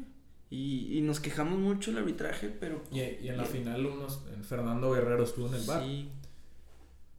Y, 0.49 0.96
y 0.99 1.00
nos 1.00 1.18
quejamos 1.18 1.58
mucho 1.58 1.90
del 1.90 1.99
arbitraje, 1.99 2.49
pero... 2.49 2.82
Y, 2.92 3.00
y 3.00 3.28
en 3.28 3.37
la 3.37 3.44
final 3.44 3.85
unos, 3.85 4.23
Fernando 4.42 4.92
Guerrero 4.92 5.25
estuvo 5.25 5.49
en 5.49 5.54
el 5.54 5.64
bar. 5.64 5.82
Sí. 5.82 6.11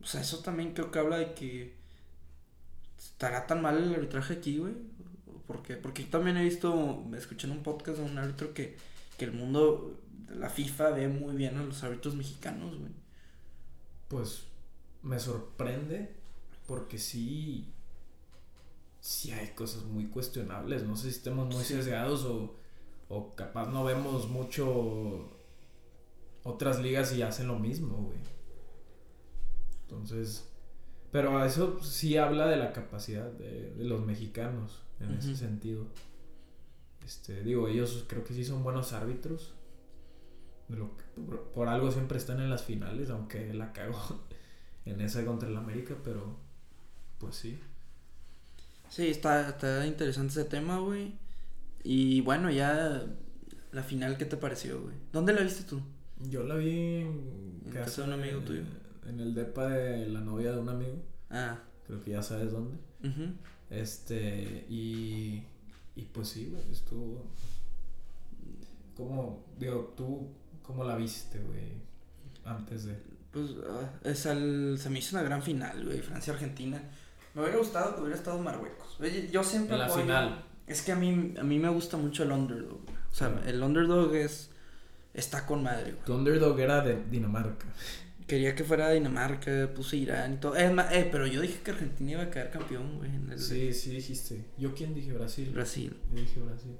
O 0.02 0.06
sea, 0.06 0.22
eso 0.22 0.40
también 0.40 0.74
creo 0.74 0.92
que 0.92 1.00
habla 1.00 1.18
de 1.18 1.34
que 1.34 1.76
estará 2.98 3.46
tan 3.46 3.62
mal 3.62 3.78
el 3.84 3.94
arbitraje 3.94 4.36
aquí, 4.36 4.60
güey. 4.60 4.74
¿Por 5.46 5.62
qué? 5.62 5.76
Porque 5.76 6.04
yo 6.04 6.10
también 6.10 6.38
he 6.38 6.44
visto, 6.44 7.04
me 7.10 7.18
escuché 7.18 7.48
en 7.48 7.54
un 7.54 7.64
podcast 7.64 8.00
de 8.00 8.06
un 8.06 8.18
árbitro 8.18 8.54
que, 8.54 8.78
que 9.18 9.26
el 9.26 9.34
mundo, 9.34 10.00
la 10.30 10.50
FIFA 10.50 10.92
ve 10.92 11.08
muy 11.08 11.36
bien 11.36 11.58
a 11.58 11.64
los 11.64 11.84
árbitros 11.84 12.16
mexicanos, 12.16 12.78
güey. 12.78 12.92
Pues 14.08 14.44
me 15.04 15.20
sorprende 15.20 16.17
porque 16.68 16.98
sí, 16.98 17.74
sí 19.00 19.32
hay 19.32 19.50
cosas 19.50 19.84
muy 19.86 20.08
cuestionables. 20.08 20.84
No 20.84 20.96
sé 20.96 21.10
si 21.12 21.18
estemos 21.18 21.48
muy 21.54 21.64
Sí. 21.64 21.74
sesgados 21.76 22.26
o, 22.26 22.56
o 23.10 23.34
capaz 23.36 23.68
no 23.70 23.84
vemos 23.84 24.30
mucho 24.30 25.30
otras 26.44 26.80
ligas 26.80 27.14
y 27.16 27.22
hacen 27.22 27.48
lo 27.48 27.58
mismo, 27.60 27.98
güey. 27.98 28.18
Entonces, 29.84 30.48
pero 31.12 31.44
eso 31.46 31.80
sí 31.82 32.18
habla 32.18 32.48
de 32.48 32.58
la 32.58 32.74
capacidad 32.74 33.32
de, 33.32 33.72
de 33.74 33.84
los 33.86 34.06
mexicanos 34.06 34.82
en 35.00 35.12
ese 35.14 35.36
sentido. 35.36 35.86
Este, 37.06 37.42
digo, 37.44 37.68
ellos 37.70 38.04
creo 38.08 38.24
que 38.24 38.34
sí 38.34 38.44
son 38.44 38.64
buenos 38.64 38.92
árbitros. 38.94 39.54
De 40.68 40.76
lo 40.76 40.98
que- 40.98 41.22
por, 41.22 41.44
por 41.52 41.68
algo 41.70 41.92
siempre 41.92 42.18
están 42.18 42.42
en 42.42 42.50
las 42.50 42.64
finales, 42.64 43.10
aunque 43.10 43.54
la 43.54 43.72
cagó 43.72 43.98
en 44.86 45.00
esa 45.00 45.24
contra 45.26 45.48
el 45.48 45.56
América, 45.56 45.96
pero 46.04 46.36
pues 47.20 47.36
sí. 47.36 47.60
Sí, 48.90 49.08
está, 49.08 49.50
está 49.50 49.86
interesante 49.86 50.32
ese 50.32 50.46
tema, 50.46 50.80
güey. 50.80 51.14
Y 51.84 52.22
bueno, 52.22 52.50
ya 52.52 53.06
la 53.72 53.84
final, 53.84 54.18
¿qué 54.18 54.26
te 54.26 54.38
pareció, 54.38 54.82
güey? 54.82 54.96
¿Dónde 55.12 55.34
la 55.34 55.42
viste 55.42 55.64
tú? 55.64 55.82
Yo 56.30 56.44
la 56.44 56.56
vi 56.56 57.02
en 57.02 57.62
En 57.66 57.72
casa 57.72 58.02
de 58.04 58.08
un 58.08 58.14
amigo 58.22 58.40
tuyo. 58.42 58.64
En 59.08 59.20
el 59.20 59.34
depa 59.34 59.68
de 59.70 60.08
la 60.08 60.20
novia 60.22 60.52
de 60.52 60.60
un 60.60 60.70
amigo. 60.70 61.02
Ah, 61.30 61.60
Creo 61.86 62.04
que 62.04 62.12
ya 62.12 62.22
sabes 62.24 62.52
dónde. 62.52 62.78
Este, 63.70 64.66
y, 64.70 65.44
y 65.96 66.02
pues 66.14 66.30
sí, 66.30 66.48
güey, 66.52 66.64
estuvo... 66.72 67.26
¿Cómo, 68.96 69.46
digo, 69.60 69.94
tú, 69.96 70.28
cómo 70.64 70.84
la 70.84 70.96
viste, 70.96 71.40
güey, 71.40 71.74
antes 72.46 72.86
de... 72.86 72.98
Pues 73.32 73.52
ah, 73.70 73.92
es 74.04 74.26
al- 74.26 74.78
se 74.80 74.90
me 74.90 75.00
hizo 75.00 75.16
una 75.16 75.24
gran 75.24 75.44
final, 75.44 75.86
güey, 75.86 76.00
Francia-Argentina. 76.02 76.82
Me 77.38 77.44
hubiera 77.44 77.60
gustado 77.60 77.94
que 77.96 78.02
hubiera 78.02 78.18
estado 78.18 78.40
Marruecos. 78.40 78.98
Oye, 79.00 79.30
yo 79.32 79.44
siempre 79.44 79.76
En 79.76 79.80
la 79.82 79.86
apoyo- 79.88 80.02
final. 80.02 80.44
Es 80.66 80.82
que 80.82 80.92
a 80.92 80.96
mí, 80.96 81.36
a 81.40 81.44
mí 81.44 81.60
me 81.60 81.70
gusta 81.70 81.96
mucho 81.96 82.24
el 82.24 82.32
underdog. 82.32 82.82
güey. 82.84 82.98
O 83.12 83.16
sea, 83.16 83.42
el 83.46 83.62
underdog 83.62 84.14
es... 84.16 84.50
Está 85.14 85.46
con 85.46 85.62
madre, 85.62 85.92
güey. 85.92 86.04
Tu 86.04 86.14
underdog 86.16 86.60
era 86.60 86.82
de 86.82 87.02
Dinamarca. 87.12 87.68
Quería 88.28 88.56
que 88.56 88.64
fuera 88.64 88.90
Dinamarca, 88.90 89.70
puse 89.74 89.98
Irán 89.98 90.34
y 90.34 90.38
todo. 90.38 90.56
Es 90.56 90.72
más, 90.74 90.92
eh, 90.94 91.08
pero 91.12 91.28
yo 91.28 91.40
dije 91.42 91.60
que 91.64 91.72
Argentina 91.72 92.12
iba 92.14 92.24
a 92.24 92.30
quedar 92.32 92.50
campeón, 92.52 92.98
güey, 92.98 93.14
en 93.16 93.32
el 93.32 93.40
Sí, 93.40 93.72
sí 93.74 93.92
dijiste. 93.92 94.44
¿Yo 94.58 94.74
quién 94.74 94.94
dije? 94.96 95.14
Brasil. 95.14 95.50
Brasil. 95.54 95.96
Yo 96.14 96.20
dije 96.22 96.40
Brasil. 96.40 96.76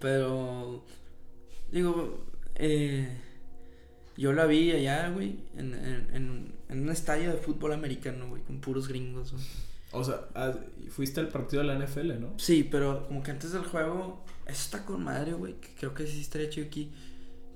Pero, 0.00 0.82
digo, 1.70 2.24
eh, 2.54 3.08
yo 4.16 4.32
la 4.32 4.46
vi 4.46 4.70
allá, 4.72 5.08
güey, 5.10 5.38
en, 5.56 5.74
en, 5.74 6.08
en, 6.14 6.54
en 6.68 6.82
un 6.82 6.90
estadio 6.90 7.30
de 7.30 7.38
fútbol 7.38 7.72
americano, 7.72 8.28
güey, 8.28 8.42
con 8.42 8.60
puros 8.60 8.88
gringos, 8.88 9.32
güey. 9.32 9.44
O 9.92 10.02
sea, 10.02 10.26
ah, 10.34 10.52
fuiste 10.90 11.20
al 11.20 11.28
partido 11.28 11.62
de 11.62 11.68
la 11.68 11.78
NFL, 11.78 12.18
¿no? 12.18 12.32
Sí, 12.38 12.64
pero 12.64 13.06
como 13.06 13.22
que 13.22 13.30
antes 13.30 13.52
del 13.52 13.62
juego, 13.62 14.24
eso 14.46 14.62
está 14.62 14.84
con 14.84 15.04
madre, 15.04 15.34
güey, 15.34 15.54
que 15.60 15.68
creo 15.74 15.94
que 15.94 16.06
sí 16.06 16.20
estaría 16.20 16.48
chido 16.48 16.66
aquí. 16.66 16.90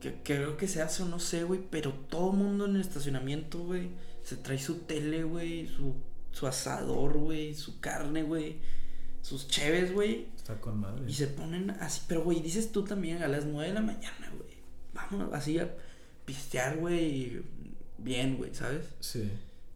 Que, 0.00 0.20
que 0.22 0.36
creo 0.36 0.56
que 0.58 0.68
se 0.68 0.82
hace 0.82 1.02
o 1.02 1.06
no 1.06 1.18
sé, 1.18 1.44
güey, 1.44 1.60
pero 1.70 1.92
todo 1.92 2.32
mundo 2.32 2.66
en 2.66 2.76
el 2.76 2.82
estacionamiento, 2.82 3.58
güey, 3.60 3.88
se 4.22 4.36
trae 4.36 4.58
su 4.58 4.80
tele, 4.80 5.24
güey, 5.24 5.66
su, 5.68 5.94
su 6.30 6.46
asador, 6.46 7.16
güey, 7.16 7.54
su 7.54 7.80
carne, 7.80 8.22
güey, 8.22 8.58
sus 9.22 9.48
cheves, 9.48 9.94
güey. 9.94 10.28
Está 10.36 10.60
con 10.60 10.78
madre. 10.78 11.04
Y 11.08 11.14
se 11.14 11.28
ponen 11.28 11.70
así, 11.70 12.02
pero 12.06 12.22
güey, 12.22 12.40
dices 12.40 12.70
tú 12.70 12.84
también 12.84 13.22
a 13.22 13.28
las 13.28 13.46
9 13.46 13.68
de 13.68 13.74
la 13.74 13.80
mañana, 13.80 14.30
güey. 14.36 14.56
Vámonos 14.92 15.32
así 15.32 15.58
a 15.58 15.74
pistear, 16.26 16.76
güey. 16.76 17.40
Bien, 17.98 18.36
güey, 18.36 18.54
¿sabes? 18.54 18.84
Sí. 19.00 19.30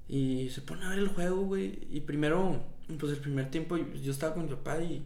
Y 0.08 0.50
se 0.50 0.60
ponen 0.60 0.84
a 0.84 0.90
ver 0.90 0.98
el 0.98 1.08
juego, 1.08 1.42
güey. 1.46 1.78
Y 1.90 2.00
primero, 2.00 2.60
pues 2.98 3.12
el 3.12 3.18
primer 3.18 3.50
tiempo 3.50 3.76
yo 3.78 4.12
estaba 4.12 4.34
con 4.34 4.44
mi 4.44 4.50
papá 4.50 4.82
y 4.82 5.02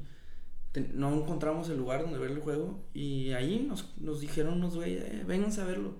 no 0.94 1.14
encontramos 1.14 1.68
el 1.68 1.76
lugar 1.78 2.00
donde 2.02 2.18
ver 2.18 2.32
el 2.32 2.40
juego. 2.40 2.80
Y 2.94 3.30
ahí 3.32 3.64
nos, 3.68 3.92
nos 3.98 4.20
dijeron 4.20 4.54
unos 4.54 4.74
güey, 4.74 4.94
eh, 4.94 5.22
vénganse 5.26 5.60
a 5.60 5.64
verlo. 5.64 5.94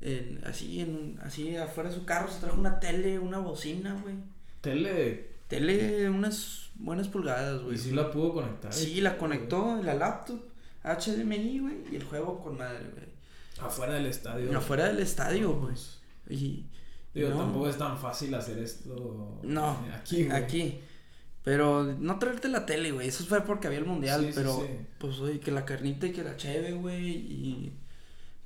En- 0.00 0.40
así, 0.46 0.80
en, 0.80 1.18
así 1.22 1.56
afuera 1.56 1.90
de 1.90 1.96
su 1.96 2.04
carro 2.04 2.30
se 2.30 2.40
trajo 2.40 2.58
una 2.58 2.80
tele, 2.80 3.18
una 3.18 3.38
bocina, 3.38 3.98
güey. 4.02 4.14
Tele. 4.60 5.28
Tele, 5.48 6.08
unas 6.08 6.70
buenas 6.76 7.08
pulgadas, 7.08 7.62
güey. 7.62 7.74
Y 7.74 7.78
sí 7.78 7.90
la 7.90 8.10
pudo 8.10 8.32
conectar. 8.34 8.72
Sí, 8.72 9.00
la 9.00 9.18
conectó 9.18 9.80
la 9.82 9.94
laptop, 9.94 10.40
HDMI, 10.84 11.58
güey, 11.58 11.74
y 11.92 11.96
el 11.96 12.04
juego 12.04 12.40
con 12.40 12.56
madre, 12.56 12.84
güey. 12.94 13.09
Afuera 13.62 13.94
del 13.94 14.06
estadio. 14.06 14.56
Afuera 14.58 14.86
del 14.88 14.98
estadio, 15.00 15.52
güey. 15.52 15.74
Pues, 15.74 16.00
Y. 16.28 16.66
Digo, 17.12 17.30
no, 17.30 17.38
tampoco 17.38 17.68
es 17.68 17.76
tan 17.76 17.98
fácil 17.98 18.32
hacer 18.34 18.58
esto. 18.58 19.40
No, 19.42 19.76
Aquí, 19.94 20.24
güey. 20.24 20.36
Aquí. 20.36 20.80
Pero 21.42 21.84
no 21.98 22.18
traerte 22.18 22.48
la 22.48 22.66
tele, 22.66 22.92
güey. 22.92 23.08
Eso 23.08 23.24
fue 23.24 23.40
porque 23.40 23.66
había 23.66 23.78
el 23.80 23.86
mundial, 23.86 24.26
Sí, 24.26 24.32
pero. 24.34 24.60
sí. 24.60 24.66
Pues, 24.98 25.18
oye, 25.20 25.40
que 25.40 25.50
la 25.50 25.64
carnita 25.64 26.06
y 26.06 26.12
que 26.12 26.22
la 26.22 26.36
cheve, 26.36 26.72
güey. 26.72 27.08
Y. 27.08 27.72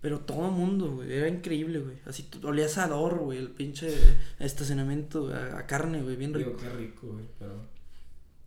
Pero 0.01 0.21
todo 0.21 0.47
el 0.47 0.53
mundo, 0.53 0.93
güey. 0.97 1.13
Era 1.13 1.29
increíble, 1.29 1.81
güey. 1.81 1.97
Así 2.07 2.25
tú- 2.25 2.47
olía 2.47 2.65
a 2.65 2.69
asador, 2.69 3.19
güey. 3.19 3.39
El 3.39 3.51
pinche 3.51 3.93
estacionamiento 4.39 5.29
a, 5.35 5.59
a 5.59 5.67
carne, 5.67 6.03
güey. 6.03 6.17
Bien 6.17 6.33
rico. 6.35 6.51
Digo, 6.51 6.61
qué 6.63 6.69
rico, 6.71 7.07
güey. 7.09 7.25
Pero. 7.39 7.67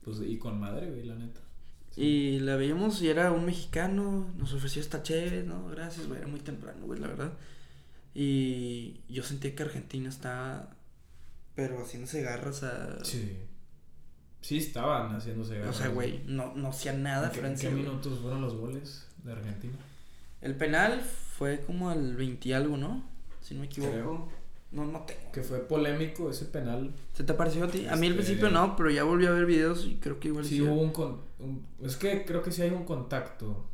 Pues, 0.04 0.20
y 0.26 0.38
con 0.38 0.60
madre, 0.60 0.90
güey, 0.90 1.04
la 1.06 1.16
neta. 1.16 1.42
Y 1.98 2.40
la 2.42 2.56
veíamos 2.58 3.02
y 3.02 3.10
era 3.10 3.32
un 3.32 3.44
mexicano, 3.46 4.32
nos 4.38 4.54
ofreció 4.54 4.84
esta 4.84 5.02
chévere, 5.02 5.42
no, 5.42 5.68
gracias, 5.68 6.08
güey, 6.08 6.20
era 6.20 6.28
muy 6.28 6.40
temprano, 6.40 6.86
güey, 6.86 7.00
la 7.00 7.08
verdad. 7.08 7.34
Y 8.14 9.02
yo 9.10 9.24
sentí 9.24 9.52
que 9.52 9.64
Argentina 9.64 10.08
está, 10.08 10.70
pero 11.56 11.82
haciéndose 11.82 12.22
garras 12.22 12.62
a... 12.62 13.04
Sí. 13.04 13.36
Sí 14.42 14.60
estaban 14.60 15.16
haciéndose 15.16 15.58
O 15.58 15.60
garras, 15.62 15.76
sea, 15.76 15.88
güey, 15.88 16.22
no, 16.28 16.54
no 16.54 16.68
hacía 16.70 16.94
nada 16.94 17.28
¿En 17.28 17.32
qué, 17.32 17.38
en 17.40 17.46
Francia. 17.46 17.70
qué 17.70 17.76
güey. 17.76 17.88
minutos 17.88 18.20
fueron 18.20 18.42
los 18.42 18.56
goles 18.56 19.08
de 19.24 19.32
Argentina? 19.32 19.76
El 20.42 20.56
penal 20.56 21.02
fue 21.02 21.62
como 21.62 21.90
al 21.90 22.16
20 22.16 22.48
y 22.48 22.54
algo, 22.54 22.78
¿no? 22.78 23.04
Si 23.42 23.56
no 23.56 23.62
me 23.62 23.66
equivoco. 23.66 23.92
Creo. 23.92 24.30
No, 24.72 24.86
no 24.86 25.02
tengo. 25.06 25.32
Que 25.32 25.44
fue 25.44 25.60
polémico 25.60 26.30
ese 26.30 26.46
penal. 26.46 26.94
¿Se 27.14 27.24
te 27.24 27.34
pareció 27.34 27.64
a 27.64 27.68
ti? 27.70 27.88
A 27.88 27.96
mí 27.96 28.08
al 28.08 28.14
Este- 28.14 28.24
principio 28.26 28.50
no, 28.50 28.76
pero 28.76 28.90
ya 28.90 29.04
volví 29.04 29.26
a 29.26 29.32
ver 29.32 29.46
videos 29.46 29.86
y 29.86 29.96
creo 29.96 30.20
que 30.20 30.28
igual 30.28 30.44
Sí 30.46 30.56
sí. 30.56 30.62
hubo 30.62 30.76
un, 30.82 30.92
con- 30.92 31.22
un- 31.40 31.66
Es 31.84 31.96
que 31.96 32.26
creo 32.26 32.44
que 32.44 32.52
sí 32.52 32.62
hay 32.62 32.72
un 32.72 32.84
contacto. 32.84 33.66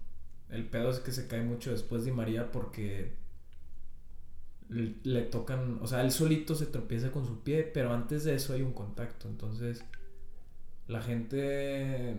El 0.50 0.66
pedo 0.70 0.92
es 0.92 1.00
que 1.00 1.12
se 1.12 1.28
cae 1.28 1.42
mucho 1.42 1.72
después 1.72 2.06
de 2.06 2.12
María 2.12 2.52
porque 2.52 3.16
le, 4.70 4.96
le 5.04 5.22
tocan, 5.24 5.80
o 5.82 5.88
sea, 5.88 6.02
él 6.02 6.12
solito 6.12 6.54
se 6.56 6.68
tropieza 6.68 7.12
con 7.12 7.26
su 7.26 7.42
pie, 7.42 7.64
pero 7.64 7.92
antes 7.94 8.24
de 8.24 8.36
eso 8.36 8.54
hay 8.54 8.62
un 8.62 8.74
contacto. 8.74 9.28
Entonces, 9.28 9.84
la 10.88 11.02
gente 11.02 12.18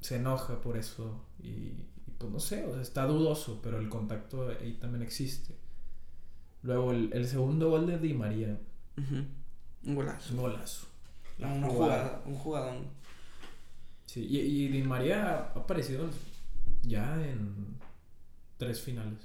se 0.00 0.16
enoja 0.16 0.60
por 0.60 0.76
eso 0.76 1.24
y, 1.42 1.48
y 1.48 1.88
pues 2.18 2.30
no 2.30 2.40
sé, 2.40 2.64
o 2.66 2.72
sea, 2.74 2.82
está 2.82 3.06
dudoso, 3.06 3.60
pero 3.62 3.78
el 3.78 3.88
contacto 3.88 4.48
ahí 4.60 4.74
también 4.74 5.02
existe. 5.02 5.54
Luego, 6.62 6.92
el, 6.92 7.10
el 7.12 7.26
segundo 7.26 7.70
gol 7.70 7.86
de 7.86 7.98
Di 7.98 8.14
María. 8.14 8.58
Un 9.84 9.94
golazo. 9.94 10.34
un 10.34 10.40
golazo. 10.40 10.86
La 11.38 11.48
Una 11.48 11.66
jugada. 11.68 12.02
jugada, 12.04 12.22
un 12.26 12.34
jugadón. 12.36 12.84
Sí, 14.06 14.26
y, 14.28 14.38
y 14.38 14.68
Di 14.68 14.82
María 14.82 15.34
ha 15.54 15.58
aparecido 15.58 16.08
ya 16.82 17.14
en 17.24 17.78
tres 18.58 18.80
finales. 18.80 19.18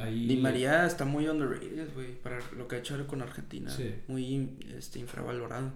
Ahí, 0.00 0.26
Di 0.26 0.36
María 0.36 0.84
está 0.86 1.04
muy 1.06 1.26
underrated, 1.28 1.94
güey, 1.94 2.14
para 2.20 2.40
lo 2.56 2.68
que 2.68 2.76
ha 2.76 2.78
hecho 2.80 3.06
con 3.06 3.22
Argentina. 3.22 3.70
Sí. 3.70 3.94
Muy 4.08 4.58
este, 4.76 4.98
infravalorado. 4.98 5.72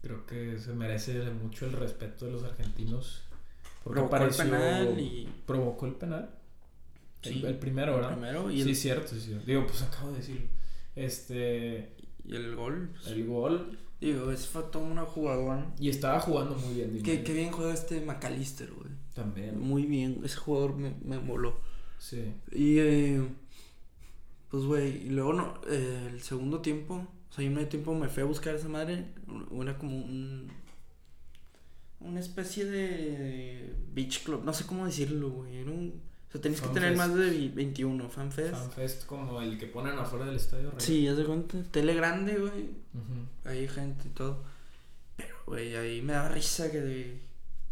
Creo 0.00 0.24
que 0.26 0.58
se 0.58 0.72
merece 0.72 1.30
mucho 1.30 1.66
el 1.66 1.72
respeto 1.72 2.26
de 2.26 2.32
los 2.32 2.44
argentinos. 2.44 3.22
Porque 3.82 4.00
Provocó 4.00 4.16
el 4.16 4.22
apareció. 4.22 4.44
penal 4.44 5.00
y- 5.00 5.28
Provocó 5.46 5.86
el 5.86 5.94
penal. 5.94 6.30
El, 7.24 7.34
Sí, 7.34 7.42
el 7.44 7.58
primero, 7.58 7.96
¿verdad? 7.96 8.12
Primero 8.12 8.50
y 8.50 8.62
sí, 8.62 8.70
el, 8.70 8.76
cierto, 8.76 9.08
sí, 9.08 9.20
cierto. 9.20 9.46
Digo, 9.46 9.66
pues 9.66 9.82
acabo 9.82 10.10
de 10.10 10.18
decirlo. 10.18 10.46
Este. 10.96 11.94
y 12.24 12.36
el 12.36 12.54
gol. 12.54 12.90
pues, 12.92 13.06
El 13.08 13.26
gol. 13.26 13.78
Digo, 14.00 14.30
es 14.30 14.46
fue 14.46 14.62
todo 14.64 14.84
una 14.84 15.02
jugadora. 15.02 15.72
Y 15.78 15.88
estaba 15.88 16.20
jugando 16.20 16.56
muy 16.56 16.74
bien. 16.74 17.02
Qué, 17.02 17.22
qué 17.22 17.32
bien 17.32 17.50
juega 17.50 17.72
este 17.72 18.00
McAllister, 18.00 18.70
güey. 18.72 18.90
También. 19.14 19.58
Muy 19.58 19.86
bien, 19.86 20.20
ese 20.24 20.36
jugador 20.36 20.76
me, 20.76 20.94
me 21.02 21.18
moló. 21.18 21.60
Sí. 21.98 22.34
Y, 22.52 22.78
eh, 22.78 23.22
pues, 24.54 24.66
güey, 24.66 25.06
y 25.06 25.10
luego 25.10 25.32
no, 25.32 25.60
eh, 25.68 26.10
el 26.12 26.22
segundo 26.22 26.60
tiempo, 26.60 26.94
o 27.28 27.32
sea, 27.32 27.42
yo 27.42 27.48
en 27.48 27.54
medio 27.54 27.68
tiempo 27.68 27.92
me 27.92 28.08
fui 28.08 28.22
a 28.22 28.26
buscar 28.26 28.54
a 28.54 28.58
esa 28.58 28.68
madre, 28.68 29.06
era 29.60 29.76
como 29.78 29.96
un, 29.96 30.48
una 31.98 32.20
especie 32.20 32.64
de 32.64 33.74
beach 33.92 34.22
club, 34.22 34.44
no 34.44 34.52
sé 34.52 34.64
cómo 34.64 34.86
decirlo, 34.86 35.30
güey, 35.30 35.56
era 35.56 35.72
un, 35.72 36.00
sea, 36.34 36.40
tenías 36.42 36.60
que 36.60 36.68
tener 36.68 36.90
fest. 36.90 36.98
más 36.98 37.14
de 37.14 37.30
vi- 37.30 37.48
21, 37.48 38.08
fanfest. 38.10 38.52
Fanfest 38.54 39.06
como 39.06 39.40
el 39.40 39.58
que 39.58 39.66
ponen 39.66 39.98
afuera 39.98 40.26
del 40.26 40.36
estadio. 40.36 40.70
Real. 40.70 40.80
Sí, 40.80 41.06
haz 41.08 41.16
de 41.16 41.24
cuenta, 41.24 41.62
tele 41.70 41.94
grande, 41.94 42.36
güey, 42.38 42.70
ahí 43.44 43.66
gente 43.68 44.08
y 44.08 44.10
todo, 44.10 44.42
pero, 45.16 45.34
güey, 45.46 45.74
ahí 45.76 46.02
me 46.02 46.12
daba 46.12 46.28
risa 46.28 46.70
que, 46.70 46.80
de- 46.80 47.20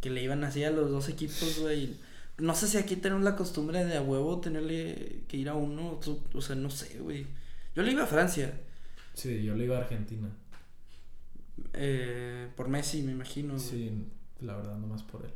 que 0.00 0.10
le 0.10 0.22
iban 0.22 0.42
así 0.44 0.64
a 0.64 0.70
los 0.70 0.90
dos 0.90 1.08
equipos, 1.08 1.58
güey, 1.60 1.96
no 2.38 2.54
sé 2.54 2.66
si 2.66 2.76
aquí 2.78 2.96
tenemos 2.96 3.22
la 3.24 3.36
costumbre 3.36 3.84
de 3.84 3.96
a 3.96 4.02
huevo 4.02 4.40
tenerle 4.40 5.22
que 5.28 5.36
ir 5.36 5.48
a 5.48 5.54
uno, 5.54 6.00
o, 6.34 6.40
sea, 6.40 6.56
no 6.56 6.70
sé, 6.70 6.98
güey. 6.98 7.26
Yo 7.76 7.82
le 7.82 7.92
iba 7.92 8.04
a 8.04 8.06
Francia, 8.06 8.52
Sí, 9.14 9.42
yo 9.44 9.54
le 9.54 9.64
iba 9.64 9.76
a 9.76 9.80
Argentina. 9.82 10.28
eh, 11.74 12.48
por 12.56 12.68
Messi, 12.68 13.02
me 13.02 13.12
imagino. 13.12 13.54
güey. 13.54 13.64
Sí, 13.66 13.90
la 14.40 14.56
verdad, 14.56 14.76
nomás 14.78 15.02
por 15.02 15.24
él. 15.24 15.30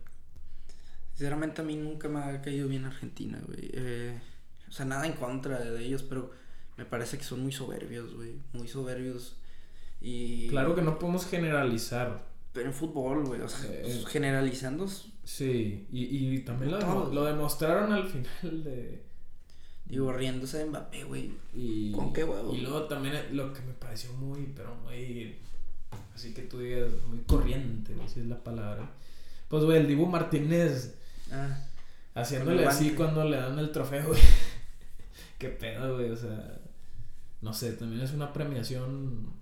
Sinceramente 1.17 1.63
a 1.63 1.65
mí 1.65 1.77
nunca 1.77 2.09
me 2.09 2.21
ha 2.21 2.43
caído 2.43 2.69
bien 2.69 2.85
Argentina, 2.85 3.41
güey. 3.47 3.71
Eh, 3.73 4.21
o 4.69 4.71
sea, 4.71 4.85
nada 4.85 5.07
en 5.07 5.15
contra 5.15 5.59
de 5.59 5.83
ellos, 5.83 6.03
pero 6.03 6.31
me 6.77 6.85
parece 6.85 7.17
que 7.17 7.25
son 7.25 7.43
muy 7.43 7.53
soberbios, 7.53 8.15
güey. 8.15 8.35
Muy 8.53 8.69
soberbios. 8.69 9.37
Y... 10.03 10.49
Claro 10.49 10.75
que 10.75 10.83
no 10.83 10.99
podemos 10.99 11.25
generalizar. 11.27 12.27
Pero 12.53 12.67
en 12.67 12.75
fútbol, 12.75 13.25
güey. 13.25 13.41
O 13.41 13.49
sea, 13.49 13.65
Eh, 13.73 13.81
pues, 13.83 14.07
generalizando. 14.09 14.87
Sí, 15.25 15.87
y, 15.91 16.35
y 16.35 16.39
también 16.41 16.73
lo, 16.73 17.11
lo 17.11 17.25
demostraron 17.25 17.93
al 17.95 18.07
final 18.07 18.63
de, 18.63 19.03
Digo, 19.87 20.13
riéndose 20.13 20.59
de 20.59 20.67
Mbappé, 20.67 21.05
güey. 21.05 21.33
Y, 21.55 21.93
¿Con 21.93 22.13
qué 22.13 22.25
huevo? 22.25 22.53
Y 22.55 22.61
luego 22.61 22.83
también 22.83 23.15
lo 23.33 23.55
que 23.55 23.63
me 23.63 23.73
pareció 23.73 24.13
muy, 24.13 24.53
pero 24.55 24.75
muy. 24.85 25.37
Así 26.15 26.35
que 26.35 26.43
tú 26.43 26.59
digas, 26.59 26.91
muy 27.09 27.21
corriente, 27.21 27.95
si 28.07 28.21
es 28.21 28.27
la 28.27 28.43
palabra. 28.43 28.91
Pues, 29.49 29.65
güey, 29.65 29.79
el 29.79 29.87
Dibu 29.87 30.07
Martínez. 30.07 30.99
Ah, 31.33 31.59
Haciéndole 32.15 32.65
así 32.67 32.93
cuando 32.93 33.25
le 33.25 33.37
dan 33.37 33.59
el 33.59 33.73
trofeo, 33.73 34.09
güey. 34.09 34.21
Qué 35.39 35.49
pedo, 35.51 35.95
güey. 35.97 36.11
O 36.11 36.17
sea, 36.17 36.59
no 37.43 37.53
sé, 37.53 37.73
también 37.73 38.03
es 38.03 38.13
una 38.13 38.33
premiación. 38.33 39.33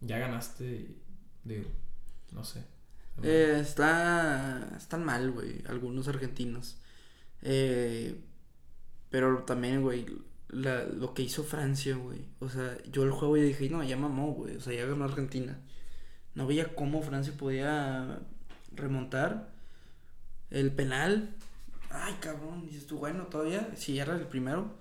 Ya 0.00 0.18
ganaste, 0.18 0.64
y, 0.64 1.02
digo, 1.44 1.64
no 2.32 2.44
sé. 2.44 2.62
eh, 3.22 3.58
está. 3.60 4.74
Están 4.76 5.04
mal, 5.04 5.30
güey. 5.32 5.62
Algunos 5.68 6.06
argentinos. 6.08 6.76
Eh, 7.42 8.20
pero 9.10 9.42
también, 9.44 9.82
güey. 9.82 10.06
la- 10.50 10.84
lo 10.84 11.14
que 11.14 11.22
hizo 11.22 11.42
Francia, 11.42 11.96
güey. 11.96 12.20
O 12.38 12.48
sea, 12.48 12.76
yo 12.92 13.02
el 13.02 13.10
juego 13.10 13.36
y 13.36 13.42
dije, 13.42 13.68
no, 13.70 13.82
ya 13.82 13.96
mamó, 13.96 14.32
güey. 14.34 14.56
O 14.56 14.60
sea, 14.60 14.72
ya 14.74 14.86
ganó 14.86 15.04
Argentina. 15.04 15.58
No 16.34 16.46
veía 16.46 16.74
cómo 16.76 17.02
Francia 17.02 17.32
podía 17.36 18.20
remontar. 18.72 19.52
El 20.50 20.72
penal. 20.72 21.34
Ay, 21.90 22.14
cabrón. 22.20 22.66
Dices 22.66 22.86
tú, 22.86 22.98
bueno, 22.98 23.24
todavía. 23.24 23.70
Si 23.76 23.98
era 23.98 24.14
el 24.14 24.26
primero. 24.26 24.72